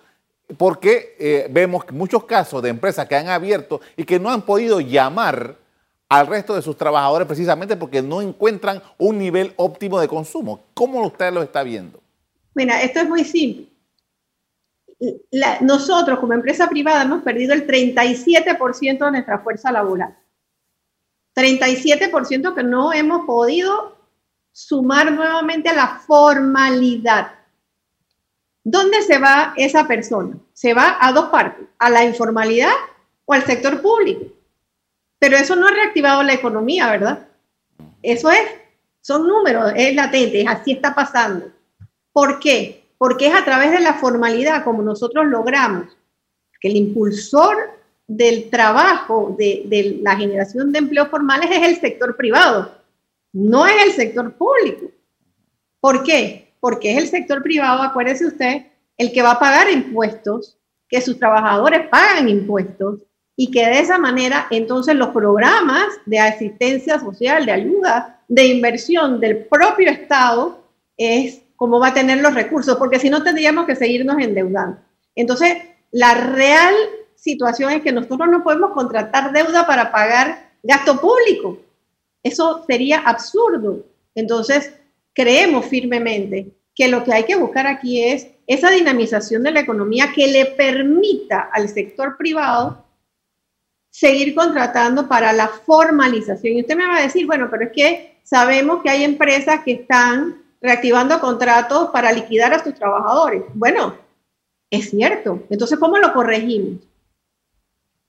Porque 0.58 1.16
eh, 1.18 1.48
vemos 1.50 1.84
muchos 1.90 2.24
casos 2.24 2.62
de 2.62 2.70
empresas 2.70 3.06
que 3.06 3.16
han 3.16 3.28
abierto 3.28 3.80
y 3.96 4.04
que 4.04 4.18
no 4.18 4.30
han 4.30 4.42
podido 4.42 4.80
llamar 4.80 5.56
al 6.08 6.26
resto 6.26 6.54
de 6.54 6.62
sus 6.62 6.76
trabajadores 6.76 7.26
precisamente 7.26 7.76
porque 7.76 8.02
no 8.02 8.22
encuentran 8.22 8.82
un 8.98 9.18
nivel 9.18 9.52
óptimo 9.56 10.00
de 10.00 10.08
consumo. 10.08 10.60
¿Cómo 10.74 11.04
usted 11.04 11.32
lo 11.32 11.42
está 11.42 11.62
viendo? 11.62 12.00
Mira, 12.54 12.80
esto 12.82 13.00
es 13.00 13.08
muy 13.08 13.24
simple. 13.24 13.68
nosotros 15.60 16.18
como 16.20 16.32
empresa 16.32 16.68
privada 16.68 17.02
hemos 17.02 17.22
perdido 17.22 17.54
el 17.54 17.66
37% 17.66 19.04
de 19.04 19.10
nuestra 19.10 19.40
fuerza 19.40 19.72
laboral. 19.72 20.16
37% 21.36 22.54
que 22.54 22.62
no 22.62 22.92
hemos 22.92 23.26
podido 23.26 23.96
sumar 24.52 25.12
nuevamente 25.12 25.68
a 25.68 25.74
la 25.74 25.86
formalidad. 26.06 27.32
¿Dónde 28.64 29.02
se 29.02 29.18
va 29.18 29.52
esa 29.56 29.86
persona? 29.86 30.36
Se 30.54 30.72
va 30.72 30.96
a 30.98 31.12
dos 31.12 31.26
partes, 31.26 31.66
a 31.78 31.90
la 31.90 32.04
informalidad 32.04 32.72
o 33.26 33.34
al 33.34 33.44
sector 33.44 33.82
público. 33.82 34.24
Pero 35.18 35.36
eso 35.36 35.54
no 35.54 35.68
ha 35.68 35.70
reactivado 35.70 36.22
la 36.22 36.32
economía, 36.32 36.90
¿verdad? 36.90 37.28
Eso 38.02 38.30
es 38.30 38.48
son 39.06 39.28
números, 39.28 39.72
es 39.76 39.94
latente, 39.94 40.44
así 40.48 40.72
está 40.72 40.92
pasando. 40.92 41.52
¿Por 42.12 42.40
qué? 42.40 42.88
Porque 42.98 43.28
es 43.28 43.34
a 43.36 43.44
través 43.44 43.70
de 43.70 43.78
la 43.78 43.94
formalidad 43.94 44.64
como 44.64 44.82
nosotros 44.82 45.26
logramos 45.26 45.96
que 46.60 46.66
el 46.66 46.76
impulsor 46.76 47.75
del 48.06 48.50
trabajo, 48.50 49.34
de, 49.38 49.98
la 50.02 50.16
generación 50.16 50.72
de 50.72 50.78
empleos 50.78 51.08
formales 51.08 51.50
es 51.50 51.62
el 51.68 51.80
sector 51.80 52.16
privado, 52.16 52.72
no 53.32 53.66
es 53.66 53.84
el 53.84 53.92
sector 53.92 54.32
público. 54.34 54.90
¿Por 55.80 56.02
qué? 56.02 56.54
Porque 56.60 56.92
es 56.92 56.98
el 56.98 57.08
sector 57.08 57.42
privado, 57.42 57.82
acuérdese 57.82 58.26
usted, 58.26 58.66
el 58.96 59.12
que 59.12 59.22
va 59.22 59.32
a 59.32 59.38
pagar 59.38 59.70
impuestos, 59.70 60.58
que 60.88 61.00
sus 61.00 61.18
trabajadores 61.18 61.88
pagan 61.88 62.28
impuestos 62.28 63.00
y 63.36 63.50
que 63.50 63.66
de 63.66 63.80
esa 63.80 63.98
manera 63.98 64.46
entonces 64.50 64.94
los 64.94 65.08
programas 65.08 65.86
de 66.06 66.18
asistencia 66.18 66.98
social, 66.98 67.44
de 67.44 67.52
ayuda, 67.52 68.22
de 68.28 68.46
inversión 68.46 69.20
del 69.20 69.44
propio 69.46 69.90
Estado 69.90 70.64
es 70.96 71.42
como 71.56 71.80
va 71.80 71.88
a 71.88 71.94
tener 71.94 72.18
los 72.20 72.34
recursos, 72.34 72.76
porque 72.76 72.98
si 72.98 73.10
no 73.10 73.22
tendríamos 73.22 73.66
que 73.66 73.76
seguirnos 73.76 74.18
endeudando. 74.18 74.78
Entonces, 75.14 75.56
la 75.90 76.14
real 76.14 76.74
situación 77.26 77.72
es 77.72 77.82
que 77.82 77.92
nosotros 77.92 78.28
no 78.30 78.44
podemos 78.44 78.70
contratar 78.70 79.32
deuda 79.32 79.66
para 79.66 79.90
pagar 79.90 80.52
gasto 80.62 81.00
público. 81.00 81.58
Eso 82.22 82.64
sería 82.66 83.00
absurdo. 83.00 83.84
Entonces, 84.14 84.72
creemos 85.12 85.66
firmemente 85.66 86.52
que 86.74 86.88
lo 86.88 87.02
que 87.02 87.12
hay 87.12 87.24
que 87.24 87.36
buscar 87.36 87.66
aquí 87.66 88.04
es 88.04 88.28
esa 88.46 88.70
dinamización 88.70 89.42
de 89.42 89.50
la 89.50 89.60
economía 89.60 90.12
que 90.14 90.28
le 90.28 90.46
permita 90.46 91.50
al 91.52 91.68
sector 91.68 92.16
privado 92.16 92.84
seguir 93.90 94.34
contratando 94.34 95.08
para 95.08 95.32
la 95.32 95.48
formalización. 95.48 96.54
Y 96.54 96.60
usted 96.60 96.76
me 96.76 96.86
va 96.86 96.98
a 96.98 97.02
decir, 97.02 97.26
bueno, 97.26 97.48
pero 97.50 97.64
es 97.64 97.72
que 97.72 98.20
sabemos 98.22 98.82
que 98.82 98.90
hay 98.90 99.02
empresas 99.02 99.64
que 99.64 99.72
están 99.72 100.42
reactivando 100.60 101.18
contratos 101.18 101.90
para 101.90 102.12
liquidar 102.12 102.52
a 102.52 102.62
sus 102.62 102.74
trabajadores. 102.74 103.42
Bueno, 103.54 103.96
es 104.70 104.90
cierto. 104.90 105.42
Entonces, 105.50 105.78
¿cómo 105.78 105.98
lo 105.98 106.12
corregimos? 106.12 106.80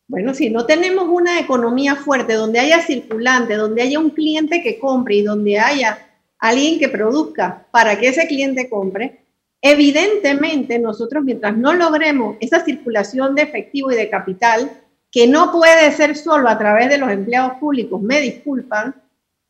Bueno, 0.08 0.34
si 0.34 0.50
no 0.50 0.66
tenemos 0.66 1.10
una 1.10 1.38
economía 1.38 1.98
fuerte 1.98 2.34
donde 2.34 2.60
haya 2.60 2.82
circulante, 2.82 3.56
donde 3.56 3.82
haya 3.82 4.00
un 4.00 4.12
cliente 4.12 4.64
que 4.64 4.80
compre 4.80 5.16
y 5.16 5.22
donde 5.22 5.60
haya 5.60 6.00
alguien 6.40 6.80
que 6.80 6.88
produzca 6.88 7.68
para 7.72 8.00
que 8.00 8.08
ese 8.08 8.26
cliente 8.26 8.70
compre, 8.70 9.20
evidentemente 9.62 10.80
nosotros 10.80 11.26
mientras 11.26 11.58
no 11.58 11.74
logremos 11.74 12.38
esa 12.40 12.64
circulación 12.64 13.36
de 13.36 13.42
efectivo 13.42 13.92
y 13.92 13.96
de 13.96 14.10
capital, 14.10 14.72
que 15.12 15.28
no 15.28 15.52
puede 15.52 15.92
ser 15.92 16.16
solo 16.16 16.48
a 16.48 16.58
través 16.58 16.90
de 16.90 16.98
los 16.98 17.12
empleados 17.12 17.58
públicos, 17.60 18.02
me 18.02 18.22
disculpan, 18.22 18.96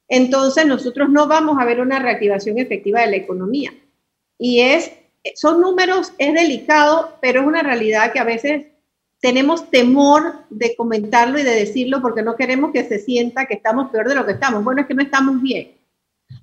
entonces 0.08 0.66
nosotros 0.66 1.10
no 1.10 1.28
vamos 1.28 1.58
a 1.60 1.66
ver 1.66 1.82
una 1.82 2.00
reactivación 2.00 2.58
efectiva 2.58 3.02
de 3.02 3.12
la 3.12 3.18
economía. 3.18 3.74
Y 4.40 4.62
es, 4.62 4.92
son 5.36 5.62
números, 5.62 6.14
es 6.18 6.34
delicado, 6.34 7.18
pero 7.22 7.42
es 7.42 7.48
una 7.48 7.62
realidad 7.62 8.12
que 8.12 8.20
a 8.20 8.24
veces 8.24 8.68
tenemos 9.20 9.70
temor 9.70 10.46
de 10.50 10.76
comentarlo 10.76 11.40
y 11.40 11.44
de 11.44 11.56
decirlo 11.56 12.02
porque 12.02 12.22
no 12.22 12.36
queremos 12.36 12.72
que 12.72 12.84
se 12.84 13.00
sienta 13.00 13.46
que 13.46 13.56
estamos 13.56 13.90
peor 13.90 14.08
de 14.08 14.16
lo 14.16 14.26
que 14.26 14.34
estamos. 14.34 14.64
Bueno, 14.64 14.82
es 14.82 14.88
que 14.88 14.94
no 14.94 15.02
estamos 15.02 15.42
bien. 15.42 15.72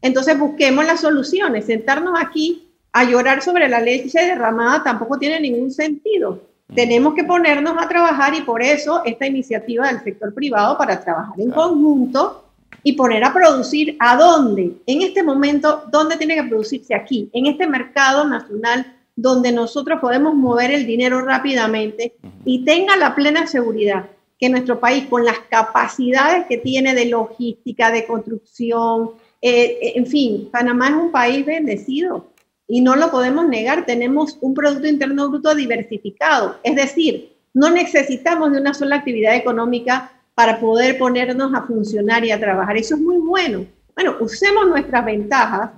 Entonces 0.02 0.38
busquemos 0.38 0.84
las 0.84 1.00
soluciones. 1.00 1.66
Sentarnos 1.66 2.14
aquí 2.20 2.72
a 2.92 3.04
llorar 3.04 3.42
sobre 3.42 3.68
la 3.68 3.80
leche 3.80 4.20
derramada 4.20 4.82
tampoco 4.82 5.18
tiene 5.18 5.40
ningún 5.40 5.70
sentido. 5.70 6.42
Tenemos 6.74 7.14
que 7.14 7.24
ponernos 7.24 7.76
a 7.78 7.88
trabajar 7.88 8.34
y 8.34 8.40
por 8.40 8.62
eso 8.62 9.02
esta 9.04 9.26
iniciativa 9.26 9.86
del 9.88 10.02
sector 10.02 10.34
privado 10.34 10.76
para 10.76 11.00
trabajar 11.00 11.38
en 11.38 11.50
conjunto 11.50 12.44
y 12.82 12.94
poner 12.94 13.22
a 13.22 13.32
producir 13.32 13.96
a 14.00 14.16
dónde. 14.16 14.72
En 14.86 15.02
este 15.02 15.22
momento, 15.22 15.84
¿dónde 15.90 16.16
tiene 16.16 16.34
que 16.34 16.44
producirse 16.44 16.94
aquí? 16.94 17.30
En 17.32 17.46
este 17.46 17.66
mercado 17.66 18.24
nacional 18.26 18.86
donde 19.16 19.52
nosotros 19.52 20.00
podemos 20.00 20.34
mover 20.34 20.70
el 20.70 20.86
dinero 20.86 21.22
rápidamente 21.22 22.14
y 22.44 22.64
tenga 22.64 22.96
la 22.96 23.14
plena 23.14 23.46
seguridad 23.46 24.06
que 24.38 24.48
nuestro 24.48 24.80
país, 24.80 25.06
con 25.06 25.24
las 25.24 25.38
capacidades 25.48 26.46
que 26.46 26.58
tiene 26.58 26.94
de 26.94 27.06
logística, 27.06 27.90
de 27.90 28.06
construcción, 28.06 29.12
eh, 29.40 29.92
en 29.94 30.06
fin, 30.06 30.48
Panamá 30.50 30.88
es 30.88 30.94
un 30.94 31.12
país 31.12 31.46
bendecido 31.46 32.26
y 32.66 32.80
no 32.80 32.96
lo 32.96 33.10
podemos 33.10 33.46
negar, 33.46 33.86
tenemos 33.86 34.36
un 34.40 34.54
Producto 34.54 34.88
Interno 34.88 35.28
Bruto 35.28 35.54
diversificado, 35.54 36.56
es 36.62 36.74
decir, 36.74 37.34
no 37.52 37.70
necesitamos 37.70 38.52
de 38.52 38.60
una 38.60 38.74
sola 38.74 38.96
actividad 38.96 39.36
económica 39.36 40.10
para 40.34 40.58
poder 40.58 40.98
ponernos 40.98 41.54
a 41.54 41.62
funcionar 41.62 42.24
y 42.24 42.32
a 42.32 42.40
trabajar. 42.40 42.76
Eso 42.76 42.96
es 42.96 43.00
muy 43.00 43.18
bueno. 43.18 43.64
Bueno, 43.94 44.16
usemos 44.18 44.66
nuestras 44.66 45.04
ventajas, 45.04 45.70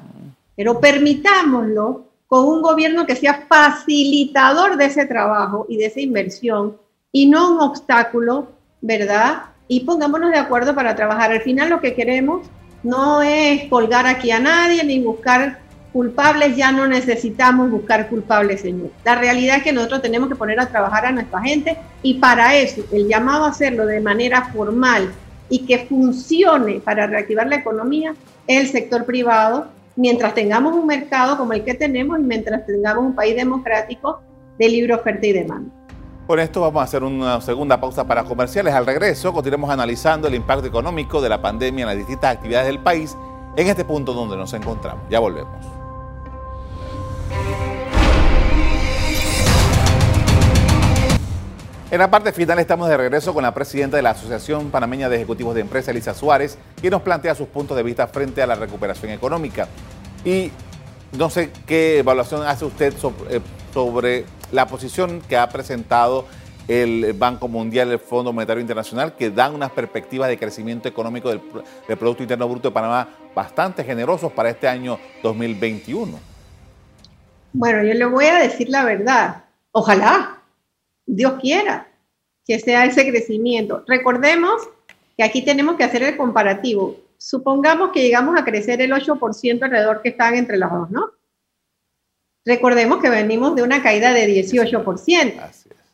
pero 0.56 0.80
permitámoslo 0.80 2.05
con 2.28 2.44
un 2.44 2.62
gobierno 2.62 3.06
que 3.06 3.16
sea 3.16 3.46
facilitador 3.48 4.76
de 4.76 4.86
ese 4.86 5.06
trabajo 5.06 5.66
y 5.68 5.76
de 5.76 5.86
esa 5.86 6.00
inversión 6.00 6.76
y 7.12 7.26
no 7.26 7.54
un 7.54 7.60
obstáculo, 7.60 8.48
¿verdad? 8.80 9.44
Y 9.68 9.80
pongámonos 9.80 10.30
de 10.30 10.38
acuerdo 10.38 10.74
para 10.74 10.94
trabajar. 10.94 11.30
Al 11.30 11.40
final 11.42 11.70
lo 11.70 11.80
que 11.80 11.94
queremos 11.94 12.46
no 12.82 13.22
es 13.22 13.68
colgar 13.68 14.06
aquí 14.06 14.30
a 14.30 14.38
nadie 14.38 14.84
ni 14.84 15.00
buscar 15.00 15.60
culpables 15.96 16.54
ya 16.54 16.72
no 16.72 16.86
necesitamos 16.86 17.70
buscar 17.70 18.08
culpables, 18.10 18.60
Señor. 18.60 18.90
La 19.02 19.14
realidad 19.14 19.56
es 19.56 19.62
que 19.62 19.72
nosotros 19.72 20.02
tenemos 20.02 20.28
que 20.28 20.36
poner 20.36 20.60
a 20.60 20.68
trabajar 20.68 21.06
a 21.06 21.12
nuestra 21.12 21.40
gente 21.40 21.78
y 22.02 22.14
para 22.14 22.54
eso 22.54 22.82
el 22.92 23.08
llamado 23.08 23.46
a 23.46 23.48
hacerlo 23.48 23.86
de 23.86 24.00
manera 24.00 24.50
formal 24.52 25.10
y 25.48 25.60
que 25.60 25.86
funcione 25.86 26.80
para 26.80 27.06
reactivar 27.06 27.46
la 27.46 27.56
economía 27.56 28.14
el 28.46 28.68
sector 28.68 29.06
privado, 29.06 29.68
mientras 29.96 30.34
tengamos 30.34 30.74
un 30.74 30.86
mercado 30.86 31.36
como 31.36 31.52
el 31.52 31.64
que 31.64 31.74
tenemos 31.74 32.18
y 32.18 32.22
mientras 32.22 32.64
tengamos 32.66 33.04
un 33.04 33.14
país 33.14 33.34
democrático 33.34 34.20
de 34.58 34.68
libre 34.68 34.94
oferta 34.94 35.26
y 35.26 35.32
demanda. 35.32 35.70
Con 36.26 36.40
esto 36.40 36.60
vamos 36.60 36.80
a 36.80 36.84
hacer 36.84 37.04
una 37.04 37.40
segunda 37.40 37.80
pausa 37.80 38.06
para 38.06 38.24
comerciales. 38.24 38.74
Al 38.74 38.84
regreso 38.84 39.32
continuamos 39.32 39.70
analizando 39.70 40.26
el 40.28 40.34
impacto 40.34 40.66
económico 40.66 41.20
de 41.20 41.28
la 41.28 41.40
pandemia 41.40 41.82
en 41.82 41.88
las 41.88 41.96
distintas 41.96 42.34
actividades 42.34 42.66
del 42.66 42.80
país 42.80 43.16
en 43.56 43.66
este 43.68 43.84
punto 43.84 44.12
donde 44.12 44.36
nos 44.36 44.52
encontramos. 44.52 45.02
Ya 45.08 45.20
volvemos. 45.20 45.75
En 51.88 52.00
la 52.00 52.10
parte 52.10 52.32
final 52.32 52.58
estamos 52.58 52.88
de 52.88 52.96
regreso 52.96 53.32
con 53.32 53.44
la 53.44 53.54
presidenta 53.54 53.96
de 53.96 54.02
la 54.02 54.10
Asociación 54.10 54.70
Panameña 54.72 55.08
de 55.08 55.16
Ejecutivos 55.16 55.54
de 55.54 55.60
Empresa, 55.60 55.92
Elisa 55.92 56.14
Suárez, 56.14 56.58
quien 56.80 56.90
nos 56.90 57.02
plantea 57.02 57.36
sus 57.36 57.46
puntos 57.46 57.76
de 57.76 57.84
vista 57.84 58.08
frente 58.08 58.42
a 58.42 58.46
la 58.48 58.56
recuperación 58.56 59.12
económica. 59.12 59.68
Y 60.24 60.50
no 61.16 61.30
sé 61.30 61.52
qué 61.64 62.00
evaluación 62.00 62.42
hace 62.42 62.64
usted 62.64 62.92
eh, 63.30 63.40
sobre, 63.72 64.24
la 64.50 64.66
posición 64.66 65.20
que 65.28 65.36
ha 65.36 65.48
presentado 65.48 66.26
el 66.66 67.12
Banco 67.12 67.46
Mundial, 67.46 67.92
el 67.92 68.00
Fondo 68.00 68.32
Monetario 68.32 68.60
Internacional, 68.60 69.14
que 69.14 69.30
dan 69.30 69.54
unas 69.54 69.70
perspectivas 69.70 70.28
de 70.28 70.38
crecimiento 70.38 70.88
económico 70.88 71.28
del, 71.28 71.40
del 71.86 71.96
Producto 71.96 72.24
Interno 72.24 72.48
Bruto 72.48 72.70
de 72.70 72.74
Panamá 72.74 73.08
bastante 73.32 73.84
generosos 73.84 74.32
para 74.32 74.50
este 74.50 74.66
año 74.66 74.98
2021. 75.22 76.18
Bueno, 77.52 77.84
yo 77.84 77.94
le 77.94 78.04
voy 78.06 78.26
a 78.26 78.40
decir 78.40 78.68
la 78.70 78.84
verdad. 78.84 79.44
Ojalá, 79.70 80.36
Dios 81.06 81.34
quiera 81.40 81.88
que 82.44 82.58
sea 82.58 82.84
ese 82.84 83.08
crecimiento. 83.08 83.84
Recordemos 83.86 84.68
que 85.16 85.24
aquí 85.24 85.42
tenemos 85.42 85.76
que 85.76 85.84
hacer 85.84 86.02
el 86.02 86.16
comparativo. 86.16 86.96
Supongamos 87.16 87.90
que 87.92 88.02
llegamos 88.02 88.38
a 88.38 88.44
crecer 88.44 88.80
el 88.80 88.92
8% 88.92 89.62
alrededor 89.62 90.02
que 90.02 90.10
están 90.10 90.34
entre 90.34 90.58
los 90.58 90.70
dos, 90.70 90.90
¿no? 90.90 91.10
Recordemos 92.44 93.02
que 93.02 93.10
venimos 93.10 93.56
de 93.56 93.62
una 93.62 93.82
caída 93.82 94.12
de 94.12 94.28
18%. 94.28 95.34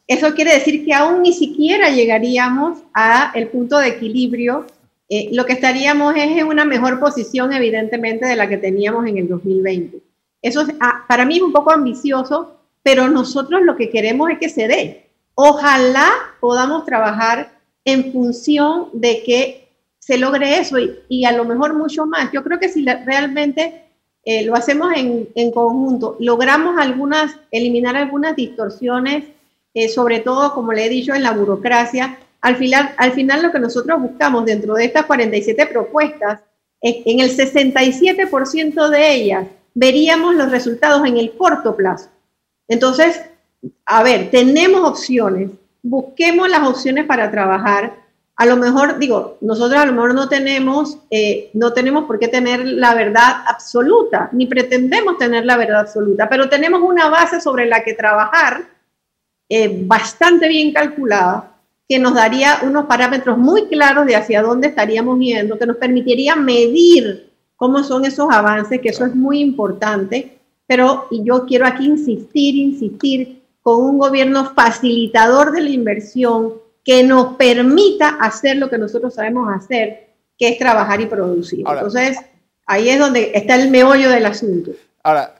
Eso 0.06 0.34
quiere 0.34 0.52
decir 0.52 0.84
que 0.84 0.92
aún 0.92 1.22
ni 1.22 1.32
siquiera 1.32 1.88
llegaríamos 1.88 2.80
a 2.92 3.32
el 3.34 3.48
punto 3.48 3.78
de 3.78 3.88
equilibrio. 3.88 4.66
Eh, 5.08 5.30
lo 5.32 5.46
que 5.46 5.54
estaríamos 5.54 6.14
es 6.16 6.36
en 6.36 6.46
una 6.46 6.66
mejor 6.66 7.00
posición, 7.00 7.52
evidentemente, 7.52 8.26
de 8.26 8.36
la 8.36 8.48
que 8.48 8.58
teníamos 8.58 9.06
en 9.06 9.16
el 9.16 9.28
2020. 9.28 10.02
Eso 10.42 10.66
ah, 10.80 11.04
para 11.08 11.24
mí 11.24 11.36
es 11.36 11.42
un 11.42 11.52
poco 11.52 11.70
ambicioso, 11.70 12.58
pero 12.82 13.08
nosotros 13.08 13.62
lo 13.62 13.76
que 13.76 13.88
queremos 13.88 14.30
es 14.30 14.38
que 14.38 14.48
se 14.48 14.68
dé. 14.68 15.01
Ojalá 15.34 16.10
podamos 16.40 16.84
trabajar 16.84 17.52
en 17.84 18.12
función 18.12 18.88
de 18.92 19.22
que 19.22 19.68
se 19.98 20.18
logre 20.18 20.58
eso 20.58 20.76
y, 21.08 21.24
a 21.24 21.32
lo 21.32 21.44
mejor 21.44 21.74
mucho 21.74 22.06
más. 22.06 22.30
Yo 22.32 22.42
creo 22.42 22.58
que 22.58 22.68
si 22.68 22.84
realmente 22.84 23.84
eh, 24.24 24.44
lo 24.44 24.54
hacemos 24.54 24.92
en, 24.96 25.52
conjunto, 25.52 26.16
logramos 26.20 26.76
eliminar 27.50 27.96
algunas 27.96 28.36
distorsiones, 28.36 29.24
eh, 29.74 29.88
sobre 29.88 30.20
todo, 30.20 30.54
como 30.54 30.72
le 30.72 30.86
he 30.86 30.88
dicho, 30.88 31.14
en 31.14 31.22
la 31.22 31.32
burocracia, 31.32 32.18
al 32.40 32.56
final, 32.56 32.94
al 32.96 33.12
final 33.12 33.42
lo 33.42 33.52
que 33.52 33.60
nosotros 33.60 34.00
buscamos 34.00 34.44
dentro 34.44 34.74
de 34.74 34.86
estas 34.86 35.06
47 35.06 35.66
propuestas, 35.66 36.40
en 36.80 37.20
el 37.20 37.36
67% 37.36 38.88
de 38.88 39.14
ellas 39.14 39.46
veríamos 39.74 40.34
los 40.34 40.50
resultados 40.50 41.06
en 41.06 41.16
el 41.16 41.32
corto 41.36 41.76
plazo. 41.76 42.08
Entonces, 42.68 43.20
a 43.86 44.02
ver, 44.02 44.30
tenemos 44.30 44.88
opciones, 44.88 45.50
busquemos 45.82 46.48
las 46.48 46.66
opciones 46.68 47.06
para 47.06 47.30
trabajar. 47.30 48.00
a 48.34 48.46
lo 48.46 48.56
mejor, 48.56 48.98
digo, 48.98 49.36
nosotros 49.40 49.80
a 49.80 49.86
lo 49.86 49.92
mejor 49.92 50.14
no 50.14 50.28
tenemos, 50.28 50.98
eh, 51.10 51.50
no 51.52 51.72
tenemos 51.72 52.04
por 52.06 52.18
qué 52.18 52.28
tener 52.28 52.66
la 52.66 52.94
verdad 52.94 53.44
absoluta, 53.46 54.30
ni 54.32 54.46
pretendemos 54.46 55.18
tener 55.18 55.44
la 55.44 55.56
verdad 55.56 55.80
absoluta, 55.80 56.28
pero 56.28 56.48
tenemos 56.48 56.80
una 56.80 57.08
base 57.08 57.40
sobre 57.40 57.66
la 57.66 57.84
que 57.84 57.92
trabajar 57.92 58.64
eh, 59.48 59.82
bastante 59.84 60.48
bien 60.48 60.72
calculada, 60.72 61.52
que 61.86 61.98
nos 61.98 62.14
daría 62.14 62.60
unos 62.62 62.86
parámetros 62.86 63.36
muy 63.36 63.66
claros 63.66 64.06
de 64.06 64.16
hacia 64.16 64.42
dónde 64.42 64.68
estaríamos 64.68 65.18
yendo, 65.20 65.58
que 65.58 65.66
nos 65.66 65.76
permitiría 65.76 66.34
medir 66.34 67.30
cómo 67.54 67.84
son 67.84 68.06
esos 68.06 68.28
avances, 68.30 68.80
que 68.80 68.88
eso 68.88 69.04
es 69.04 69.14
muy 69.14 69.40
importante, 69.40 70.38
pero 70.66 71.06
y 71.10 71.22
yo 71.22 71.44
quiero 71.44 71.66
aquí 71.66 71.84
insistir, 71.84 72.56
insistir 72.56 73.41
con 73.62 73.82
un 73.82 73.98
gobierno 73.98 74.52
facilitador 74.54 75.52
de 75.52 75.62
la 75.62 75.70
inversión, 75.70 76.54
que 76.84 77.04
nos 77.04 77.36
permita 77.36 78.16
hacer 78.20 78.56
lo 78.56 78.68
que 78.68 78.76
nosotros 78.76 79.14
sabemos 79.14 79.48
hacer, 79.54 80.10
que 80.36 80.48
es 80.48 80.58
trabajar 80.58 81.00
y 81.00 81.06
producir. 81.06 81.60
Entonces, 81.60 82.18
ahí 82.66 82.88
es 82.88 82.98
donde 82.98 83.30
está 83.34 83.54
el 83.54 83.70
meollo 83.70 84.10
del 84.10 84.26
asunto. 84.26 84.72
Ahora, 85.04 85.36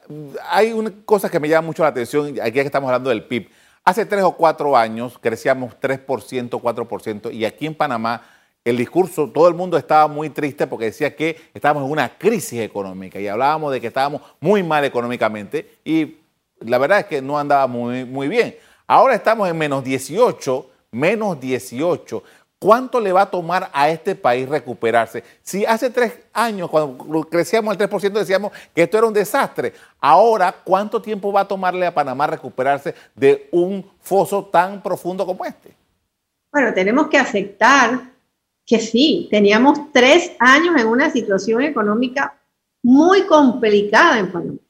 hay 0.50 0.72
una 0.72 0.92
cosa 1.04 1.28
que 1.28 1.40
me 1.40 1.48
llama 1.48 1.66
mucho 1.66 1.82
la 1.82 1.88
atención, 1.88 2.38
aquí 2.40 2.52
que 2.52 2.61
estamos 2.61 2.88
hablando 2.88 3.11
del 3.11 3.24
PIB. 3.24 3.48
Hace 3.85 4.06
tres 4.06 4.22
o 4.22 4.32
cuatro 4.32 4.76
años 4.76 5.18
crecíamos 5.20 5.74
3%, 5.80 6.50
4%, 6.50 7.35
y 7.35 7.44
aquí 7.44 7.66
en 7.66 7.74
Panamá 7.74 8.22
el 8.64 8.76
discurso, 8.76 9.28
todo 9.28 9.48
el 9.48 9.54
mundo 9.54 9.76
estaba 9.76 10.06
muy 10.06 10.30
triste 10.30 10.68
porque 10.68 10.85
decía 10.87 11.16
que 11.16 11.37
estábamos 11.52 11.85
en 11.85 11.90
una 11.90 12.16
crisis 12.16 12.61
económica 12.61 13.18
y 13.18 13.26
hablábamos 13.26 13.72
de 13.72 13.80
que 13.80 13.88
estábamos 13.88 14.22
muy 14.38 14.62
mal 14.62 14.85
económicamente 14.85 15.78
y 15.85 16.18
la 16.64 16.79
verdad 16.79 17.01
es 17.01 17.07
que 17.07 17.22
no 17.22 17.38
andaba 17.38 17.66
muy, 17.66 18.05
muy 18.05 18.29
bien. 18.29 18.57
Ahora 18.87 19.14
estamos 19.14 19.48
en 19.48 19.57
menos 19.57 19.83
18 19.85 20.72
menos 20.92 21.40
18. 21.40 22.22
¿Cuánto 22.59 23.01
le 23.01 23.11
va 23.11 23.22
a 23.22 23.31
tomar 23.31 23.70
a 23.72 23.90
este 23.90 24.14
país 24.14 24.48
recuperarse? 24.48 25.25
Si 25.42 25.66
hace 25.66 25.90
tres 25.90 26.16
años, 26.33 26.70
cuando 26.70 27.25
crecíamos 27.25 27.77
el 27.77 27.90
3%, 27.90 28.12
decíamos 28.12 28.53
que 28.72 28.85
esto 28.85 28.98
era 28.98 29.09
un 29.09 29.12
desastre, 29.12 29.72
ahora, 29.98 30.55
¿cuánto 30.62 31.03
tiempo 31.03 31.33
va 31.33 31.40
a 31.40 31.48
tomarle 31.48 31.85
a 31.87 31.94
Panamá 31.94 32.29
recuperarse 32.29 32.94
de 33.16 33.48
un 33.51 33.85
foso 33.98 34.44
tan 34.44 34.81
profundo 34.81 35.27
como 35.27 35.44
este? 35.44 35.75
Bueno, 36.53 36.72
tenemos 36.72 37.09
que 37.09 37.18
aceptar 37.18 38.12
que 38.64 38.79
sí, 38.79 39.27
teníamos 39.29 39.90
tres 39.90 40.33
años 40.38 40.81
en 40.81 40.87
una 40.87 41.11
situación 41.11 41.62
económica 41.62 42.38
muy 42.85 43.27
complicada 43.27 44.20
en 44.20 44.31
Panamá. 44.31 44.62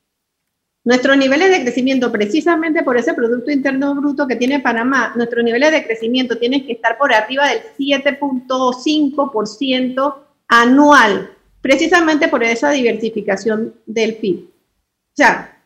Nuestros 0.84 1.16
niveles 1.16 1.48
de 1.50 1.62
crecimiento, 1.62 2.10
precisamente 2.10 2.82
por 2.82 2.96
ese 2.96 3.14
Producto 3.14 3.52
Interno 3.52 3.94
Bruto 3.94 4.26
que 4.26 4.34
tiene 4.34 4.58
Panamá, 4.58 5.12
nuestros 5.14 5.44
niveles 5.44 5.70
de 5.70 5.84
crecimiento 5.84 6.38
tienen 6.38 6.66
que 6.66 6.72
estar 6.72 6.98
por 6.98 7.12
arriba 7.12 7.48
del 7.48 7.60
7.5% 7.78 10.14
anual, 10.48 11.30
precisamente 11.60 12.26
por 12.26 12.42
esa 12.42 12.72
diversificación 12.72 13.76
del 13.86 14.16
PIB. 14.16 14.48
O 14.48 15.14
sea, 15.14 15.56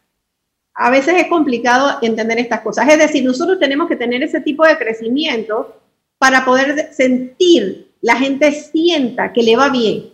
a 0.75 0.91
veces 0.91 1.15
es 1.17 1.29
complicado 1.29 1.97
entender 2.03 2.39
estas 2.39 2.61
cosas. 2.61 2.87
Es 2.87 2.99
decir, 2.99 3.25
nosotros 3.25 3.59
tenemos 3.59 3.89
que 3.89 3.97
tener 3.97 4.23
ese 4.23 4.43
tipo 4.43 4.67
de 4.67 4.77
crecimiento 4.77 5.81
para 6.19 6.45
poder 6.45 6.93
sentir, 6.93 7.91
la 8.03 8.17
gente 8.17 8.53
sienta 8.53 9.33
que 9.33 9.43
le 9.43 9.57
va 9.57 9.71
bien 9.71 10.11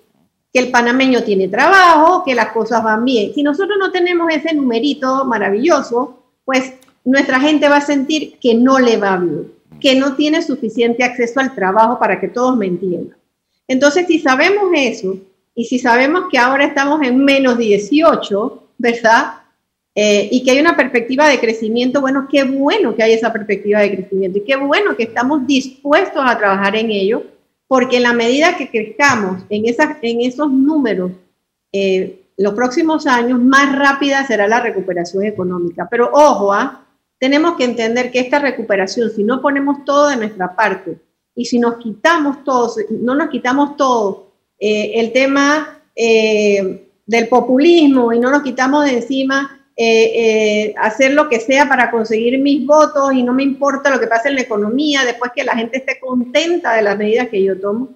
que 0.52 0.60
el 0.60 0.70
panameño 0.70 1.22
tiene 1.22 1.48
trabajo, 1.48 2.22
que 2.24 2.34
las 2.34 2.52
cosas 2.52 2.84
van 2.84 3.04
bien. 3.04 3.32
Si 3.34 3.42
nosotros 3.42 3.78
no 3.78 3.90
tenemos 3.90 4.32
ese 4.32 4.54
numerito 4.54 5.24
maravilloso, 5.24 6.18
pues 6.44 6.74
nuestra 7.04 7.40
gente 7.40 7.68
va 7.68 7.78
a 7.78 7.80
sentir 7.80 8.38
que 8.38 8.54
no 8.54 8.78
le 8.78 8.98
va 8.98 9.16
bien, 9.16 9.50
que 9.80 9.94
no 9.94 10.14
tiene 10.14 10.42
suficiente 10.42 11.04
acceso 11.04 11.40
al 11.40 11.54
trabajo 11.54 11.98
para 11.98 12.20
que 12.20 12.28
todos 12.28 12.56
me 12.56 12.66
entiendan. 12.66 13.16
Entonces, 13.66 14.06
si 14.06 14.18
sabemos 14.18 14.70
eso 14.74 15.16
y 15.54 15.64
si 15.64 15.78
sabemos 15.78 16.24
que 16.30 16.38
ahora 16.38 16.66
estamos 16.66 17.00
en 17.02 17.24
menos 17.24 17.56
18, 17.56 18.62
¿verdad? 18.76 19.34
Eh, 19.94 20.28
y 20.30 20.42
que 20.42 20.50
hay 20.50 20.60
una 20.60 20.76
perspectiva 20.76 21.28
de 21.28 21.38
crecimiento, 21.38 22.00
bueno, 22.00 22.28
qué 22.30 22.44
bueno 22.44 22.94
que 22.94 23.02
hay 23.02 23.12
esa 23.12 23.32
perspectiva 23.32 23.80
de 23.80 23.94
crecimiento 23.94 24.38
y 24.38 24.44
qué 24.44 24.56
bueno 24.56 24.96
que 24.96 25.04
estamos 25.04 25.46
dispuestos 25.46 26.22
a 26.24 26.36
trabajar 26.36 26.76
en 26.76 26.90
ello 26.90 27.24
porque 27.72 27.96
en 27.96 28.02
la 28.02 28.12
medida 28.12 28.58
que 28.58 28.68
crezcamos 28.68 29.44
en, 29.48 29.66
esas, 29.66 29.96
en 30.02 30.20
esos 30.20 30.52
números 30.52 31.12
eh, 31.72 32.26
los 32.36 32.52
próximos 32.52 33.06
años, 33.06 33.40
más 33.40 33.74
rápida 33.74 34.26
será 34.26 34.46
la 34.46 34.60
recuperación 34.60 35.24
económica. 35.24 35.88
Pero 35.90 36.10
ojo, 36.12 36.52
¿ah? 36.52 36.84
tenemos 37.18 37.56
que 37.56 37.64
entender 37.64 38.10
que 38.10 38.20
esta 38.20 38.40
recuperación, 38.40 39.10
si 39.10 39.24
no 39.24 39.40
ponemos 39.40 39.86
todo 39.86 40.10
de 40.10 40.16
nuestra 40.16 40.54
parte 40.54 40.98
y 41.34 41.46
si 41.46 41.58
nos 41.58 41.76
quitamos 41.76 42.44
todo, 42.44 42.74
no 42.90 43.14
nos 43.14 43.30
quitamos 43.30 43.74
todo, 43.78 44.32
eh, 44.58 44.92
el 44.96 45.10
tema 45.10 45.80
eh, 45.96 46.90
del 47.06 47.28
populismo 47.28 48.12
y 48.12 48.18
no 48.18 48.30
nos 48.30 48.42
quitamos 48.42 48.84
de 48.84 48.98
encima 48.98 49.61
eh, 49.74 50.12
eh, 50.14 50.74
hacer 50.78 51.14
lo 51.14 51.28
que 51.30 51.40
sea 51.40 51.66
para 51.66 51.90
conseguir 51.90 52.38
mis 52.38 52.66
votos 52.66 53.12
y 53.14 53.22
no 53.22 53.32
me 53.32 53.42
importa 53.42 53.90
lo 53.90 53.98
que 53.98 54.06
pase 54.06 54.28
en 54.28 54.34
la 54.34 54.42
economía, 54.42 55.04
después 55.04 55.32
que 55.34 55.44
la 55.44 55.56
gente 55.56 55.78
esté 55.78 55.98
contenta 55.98 56.74
de 56.74 56.82
las 56.82 56.98
medidas 56.98 57.28
que 57.28 57.42
yo 57.42 57.58
tomo. 57.58 57.88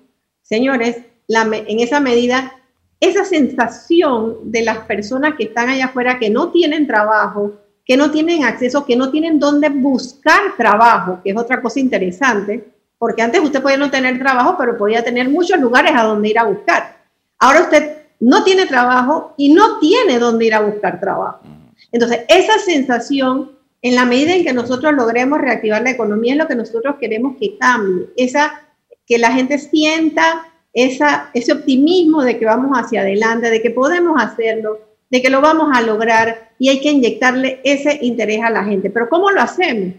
Señores, 0.42 0.96
en 1.28 1.80
esa 1.80 2.00
medida, 2.00 2.54
esa 2.98 3.24
sensación 3.24 4.50
de 4.50 4.62
las 4.62 4.78
personas 4.78 5.34
que 5.36 5.44
están 5.44 5.68
allá 5.68 5.86
afuera 5.86 6.18
que 6.18 6.30
no 6.30 6.50
tienen 6.50 6.86
trabajo, 6.86 7.54
que 7.84 7.96
no 7.96 8.10
tienen 8.10 8.44
acceso, 8.44 8.86
que 8.86 8.96
no 8.96 9.10
tienen 9.10 9.38
dónde 9.38 9.68
buscar 9.68 10.56
trabajo, 10.56 11.20
que 11.22 11.30
es 11.30 11.36
otra 11.36 11.60
cosa 11.60 11.78
interesante, 11.78 12.64
porque 12.98 13.22
antes 13.22 13.42
usted 13.42 13.60
podía 13.60 13.76
no 13.76 13.90
tener 13.90 14.18
trabajo, 14.18 14.56
pero 14.58 14.78
podía 14.78 15.04
tener 15.04 15.28
muchos 15.28 15.60
lugares 15.60 15.92
a 15.94 16.04
donde 16.04 16.30
ir 16.30 16.38
a 16.38 16.44
buscar. 16.44 16.96
Ahora 17.38 17.62
usted 17.62 17.96
no 18.18 18.42
tiene 18.44 18.66
trabajo 18.66 19.34
y 19.36 19.52
no 19.52 19.78
tiene 19.78 20.18
dónde 20.18 20.46
ir 20.46 20.54
a 20.54 20.60
buscar 20.60 20.98
trabajo. 20.98 21.40
Entonces, 21.92 22.20
esa 22.28 22.58
sensación, 22.58 23.52
en 23.82 23.94
la 23.94 24.04
medida 24.04 24.34
en 24.34 24.44
que 24.44 24.52
nosotros 24.52 24.92
logremos 24.94 25.40
reactivar 25.40 25.82
la 25.82 25.90
economía, 25.90 26.32
es 26.32 26.38
lo 26.38 26.48
que 26.48 26.54
nosotros 26.54 26.96
queremos 27.00 27.36
que 27.38 27.56
cambie. 27.58 28.06
Esa, 28.16 28.62
que 29.06 29.18
la 29.18 29.32
gente 29.32 29.58
sienta 29.58 30.46
esa, 30.72 31.30
ese 31.32 31.52
optimismo 31.52 32.22
de 32.22 32.38
que 32.38 32.44
vamos 32.44 32.76
hacia 32.76 33.00
adelante, 33.00 33.50
de 33.50 33.62
que 33.62 33.70
podemos 33.70 34.22
hacerlo, 34.22 34.80
de 35.10 35.22
que 35.22 35.30
lo 35.30 35.40
vamos 35.40 35.70
a 35.72 35.80
lograr 35.82 36.50
y 36.58 36.68
hay 36.68 36.80
que 36.80 36.90
inyectarle 36.90 37.60
ese 37.64 37.98
interés 38.02 38.42
a 38.42 38.50
la 38.50 38.64
gente. 38.64 38.90
Pero 38.90 39.08
¿cómo 39.08 39.30
lo 39.30 39.40
hacemos? 39.40 39.94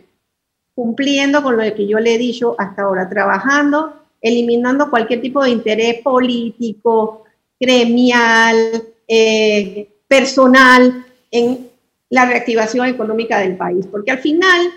Cumpliendo 0.75 1.41
con 1.41 1.57
lo 1.57 1.63
que 1.73 1.87
yo 1.87 1.99
le 1.99 2.15
he 2.15 2.17
dicho 2.17 2.55
hasta 2.57 2.83
ahora, 2.83 3.09
trabajando, 3.09 3.93
eliminando 4.21 4.89
cualquier 4.89 5.21
tipo 5.21 5.43
de 5.43 5.51
interés 5.51 6.01
político, 6.01 7.23
gremial, 7.59 8.83
eh, 9.07 9.87
personal, 10.07 11.05
en 11.31 11.69
la 12.09 12.25
reactivación 12.25 12.87
económica 12.87 13.39
del 13.39 13.57
país, 13.57 13.85
porque 13.87 14.11
al 14.11 14.19
final 14.19 14.71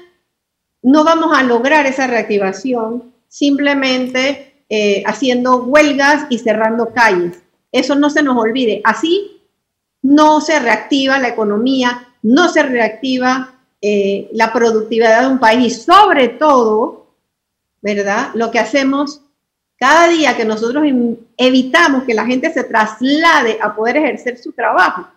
no 0.83 1.05
vamos 1.05 1.37
a 1.37 1.43
lograr 1.43 1.87
esa 1.87 2.07
reactivación 2.07 3.13
simplemente 3.29 4.65
eh, 4.69 5.03
haciendo 5.07 5.65
huelgas 5.65 6.27
y 6.31 6.39
cerrando 6.39 6.93
calles. 6.93 7.43
Eso 7.73 7.95
no 7.95 8.11
se 8.11 8.23
nos 8.23 8.37
olvide. 8.37 8.81
Así 8.85 9.43
no 10.03 10.41
se 10.41 10.59
reactiva 10.59 11.19
la 11.19 11.29
economía, 11.29 12.09
no 12.23 12.49
se 12.49 12.63
reactiva 12.63 13.55
eh, 13.81 14.29
la 14.33 14.53
productividad 14.53 15.23
de 15.23 15.29
un 15.29 15.39
país 15.39 15.67
y 15.67 15.71
sobre 15.71 16.29
todo, 16.29 17.15
¿verdad? 17.81 18.31
Lo 18.35 18.51
que 18.51 18.59
hacemos 18.59 19.23
cada 19.79 20.09
día 20.09 20.37
que 20.37 20.45
nosotros 20.45 20.85
evitamos 21.39 22.05
que 22.05 22.13
la 22.13 22.27
gente 22.27 22.53
se 22.53 22.65
traslade 22.65 23.59
a 23.63 23.75
poder 23.75 23.97
ejercer 23.97 24.37
su 24.37 24.53
trabajo, 24.53 25.09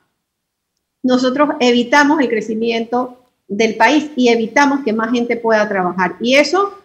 nosotros 1.04 1.50
evitamos 1.60 2.22
el 2.22 2.30
crecimiento 2.30 3.20
del 3.48 3.76
país 3.76 4.10
y 4.16 4.30
evitamos 4.30 4.80
que 4.84 4.94
más 4.94 5.12
gente 5.12 5.36
pueda 5.38 5.68
trabajar. 5.68 6.16
Y 6.20 6.36
eso 6.36 6.80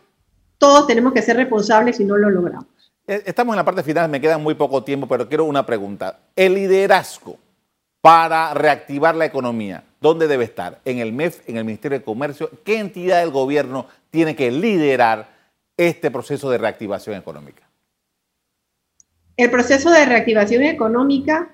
todos 0.59 0.87
tenemos 0.87 1.13
que 1.13 1.23
ser 1.23 1.37
responsables 1.37 1.97
si 1.97 2.05
no 2.05 2.17
lo 2.17 2.29
logramos. 2.29 2.67
Eh, 3.07 3.23
estamos 3.25 3.55
en 3.55 3.59
la 3.59 3.65
parte 3.65 3.83
final, 3.83 4.11
me 4.11 4.21
queda 4.21 4.37
muy 4.37 4.55
poco 4.55 4.83
tiempo, 4.83 5.07
pero 5.07 5.29
quiero 5.29 5.45
una 5.45 5.65
pregunta. 5.65 6.19
El 6.35 6.55
liderazgo 6.55 7.39
para 8.01 8.53
reactivar 8.55 9.15
la 9.15 9.25
economía, 9.25 9.85
¿dónde 10.01 10.29
debe 10.29 10.45
estar? 10.45 10.81
¿En 10.85 10.99
el 10.99 11.13
MEF, 11.13 11.49
en 11.49 11.57
el 11.57 11.65
Ministerio 11.65 11.99
de 11.99 12.05
Comercio? 12.05 12.51
¿Qué 12.65 12.79
entidad 12.79 13.21
del 13.21 13.31
gobierno 13.31 13.87
tiene 14.11 14.37
que 14.37 14.51
liderar 14.51 15.29
este 15.77 16.11
proceso 16.11 16.51
de 16.51 16.59
reactivación 16.59 17.17
económica? 17.17 17.63
El 19.37 19.51
proceso 19.51 19.91
de 19.91 20.05
reactivación 20.05 20.65
económica 20.65 21.49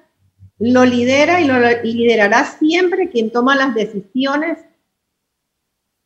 lo 0.58 0.84
lidera 0.84 1.40
y 1.40 1.46
lo 1.46 1.58
liderará 1.82 2.44
siempre 2.44 3.10
quien 3.10 3.30
toma 3.30 3.56
las 3.56 3.74
decisiones 3.74 4.58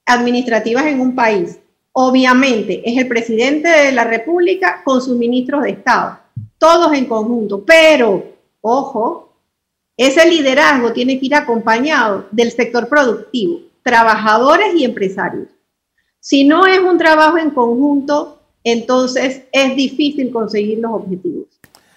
administrativas 0.07 0.87
en 0.87 1.01
un 1.01 1.15
país. 1.15 1.59
Obviamente 1.93 2.83
es 2.89 2.97
el 2.99 3.09
presidente 3.09 3.69
de 3.69 3.93
la 3.93 4.05
República 4.05 4.83
con 4.85 5.03
sus 5.03 5.17
ministros 5.17 5.63
de 5.63 5.71
Estado, 5.71 6.19
todos 6.59 6.93
en 6.93 7.07
conjunto, 7.07 7.65
pero, 7.65 8.25
ojo, 8.61 9.33
ese 9.97 10.29
liderazgo 10.29 10.93
tiene 10.93 11.19
que 11.19 11.27
ir 11.27 11.35
acompañado 11.35 12.27
del 12.31 12.53
sector 12.53 12.89
productivo, 12.89 13.61
trabajadores 13.83 14.75
y 14.77 14.85
empresarios. 14.85 15.49
Si 16.21 16.45
no 16.45 16.67
es 16.67 16.79
un 16.79 16.99
trabajo 16.99 17.37
en 17.39 17.51
conjunto, 17.51 18.39
entonces 18.63 19.43
es 19.51 19.75
difícil 19.75 20.31
conseguir 20.31 20.79
los 20.79 20.93
objetivos. 20.93 21.48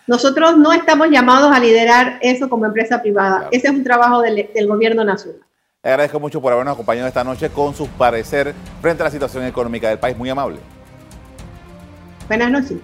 Nosotros 0.08 0.58
no 0.58 0.74
estamos 0.74 1.10
llamados 1.10 1.52
a 1.52 1.60
liderar 1.60 2.18
eso 2.22 2.50
como 2.50 2.66
empresa 2.66 3.02
privada. 3.02 3.48
Ese 3.52 3.68
es 3.68 3.74
un 3.74 3.84
trabajo 3.84 4.22
del, 4.22 4.50
del 4.54 4.68
gobierno 4.68 5.04
nacional. 5.04 5.42
Le 5.84 5.90
agradezco 5.90 6.20
mucho 6.20 6.42
por 6.42 6.54
habernos 6.54 6.74
acompañado 6.74 7.08
esta 7.08 7.24
noche 7.24 7.50
con 7.50 7.74
sus 7.74 7.88
parecer 7.90 8.54
frente 8.82 9.04
a 9.04 9.06
la 9.06 9.12
situación 9.12 9.46
económica 9.46 9.90
del 9.90 10.00
país. 10.00 10.18
Muy 10.18 10.30
amable. 10.30 10.60
Buenas 12.28 12.52
noches. 12.52 12.78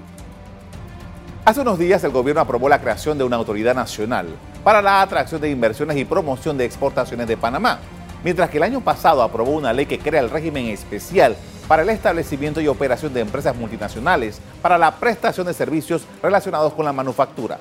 Hace 1.46 1.62
unos 1.62 1.80
días 1.80 2.04
el 2.04 2.12
gobierno 2.12 2.42
aprobó 2.42 2.68
la 2.68 2.82
creación 2.82 3.18
de 3.18 3.24
una 3.24 3.38
autoridad 3.38 3.74
nacional 3.74 4.28
para 4.64 4.82
la 4.82 5.02
atracción 5.02 5.40
de 5.40 5.50
inversiones 5.50 5.96
y 5.96 6.06
promoción 6.06 6.58
de 6.58 6.66
exportaciones 6.66 7.28
de 7.28 7.38
Panamá, 7.38 7.80
mientras 8.24 8.50
que 8.50 8.58
el 8.58 8.64
año 8.64 8.82
pasado 8.82 9.24
aprobó 9.24 9.52
una 9.52 9.72
ley 9.72 9.86
que 9.86 10.00
crea 10.00 10.20
el 10.20 10.30
régimen 10.30 10.68
especial 10.68 11.38
para 11.68 11.84
el 11.84 11.90
establecimiento 11.90 12.62
y 12.62 12.68
operación 12.68 13.14
de 13.14 13.22
empresas 13.22 13.56
multinacionales 13.56 14.40
para 14.62 14.78
la 14.78 14.96
prestación 14.96 15.48
de 15.48 15.54
servicios 15.54 16.06
relacionados 16.22 16.74
con 16.74 16.86
la 16.86 16.94
manufactura. 16.94 17.60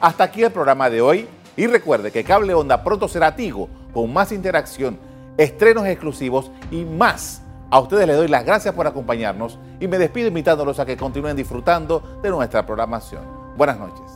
Hasta 0.00 0.24
aquí 0.24 0.42
el 0.42 0.52
programa 0.52 0.90
de 0.90 1.00
hoy 1.00 1.28
y 1.56 1.66
recuerde 1.66 2.12
que 2.12 2.24
Cable 2.24 2.54
Onda 2.54 2.84
pronto 2.84 3.08
será 3.08 3.34
Tigo 3.34 3.68
con 3.92 4.12
más 4.12 4.30
interacción, 4.30 4.98
estrenos 5.38 5.86
exclusivos 5.86 6.50
y 6.70 6.84
más. 6.84 7.42
A 7.70 7.80
ustedes 7.80 8.06
les 8.06 8.16
doy 8.16 8.28
las 8.28 8.44
gracias 8.44 8.74
por 8.74 8.86
acompañarnos 8.86 9.58
y 9.80 9.88
me 9.88 9.98
despido 9.98 10.28
invitándolos 10.28 10.78
a 10.78 10.86
que 10.86 10.96
continúen 10.96 11.36
disfrutando 11.36 12.20
de 12.22 12.30
nuestra 12.30 12.64
programación. 12.64 13.22
Buenas 13.56 13.78
noches. 13.78 14.15